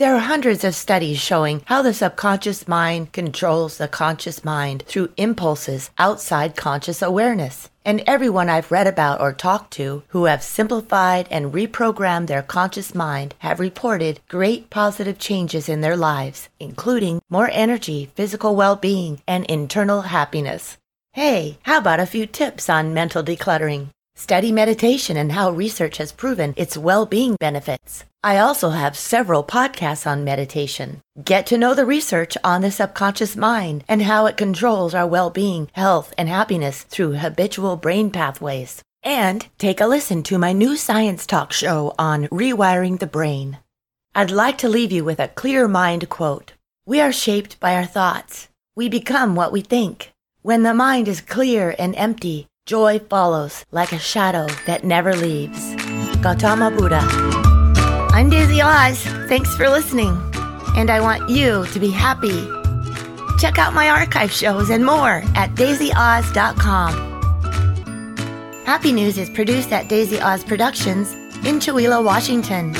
[0.00, 5.12] There are hundreds of studies showing how the subconscious mind controls the conscious mind through
[5.18, 7.68] impulses outside conscious awareness.
[7.84, 12.94] And everyone I've read about or talked to who have simplified and reprogrammed their conscious
[12.94, 19.20] mind have reported great positive changes in their lives, including more energy, physical well being,
[19.28, 20.78] and internal happiness.
[21.12, 23.88] Hey, how about a few tips on mental decluttering?
[24.20, 28.04] Study meditation and how research has proven its well being benefits.
[28.22, 31.00] I also have several podcasts on meditation.
[31.24, 35.30] Get to know the research on the subconscious mind and how it controls our well
[35.30, 38.82] being, health, and happiness through habitual brain pathways.
[39.02, 43.56] And take a listen to my new science talk show on rewiring the brain.
[44.14, 46.52] I'd like to leave you with a clear mind quote
[46.84, 48.48] We are shaped by our thoughts.
[48.76, 50.12] We become what we think.
[50.42, 55.74] When the mind is clear and empty, joy follows like a shadow that never leaves.
[56.22, 57.00] Gautama Buddha.
[58.12, 59.02] I'm Daisy Oz.
[59.26, 60.16] Thanks for listening.
[60.76, 62.46] And I want you to be happy.
[63.40, 66.92] Check out my archive shows and more at daisyoz.com.
[68.66, 71.12] Happy News is produced at Daisy Oz Productions
[71.44, 72.70] in Chewelah, Washington.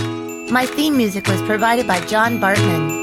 [0.53, 3.00] My theme music was provided by John Bartman.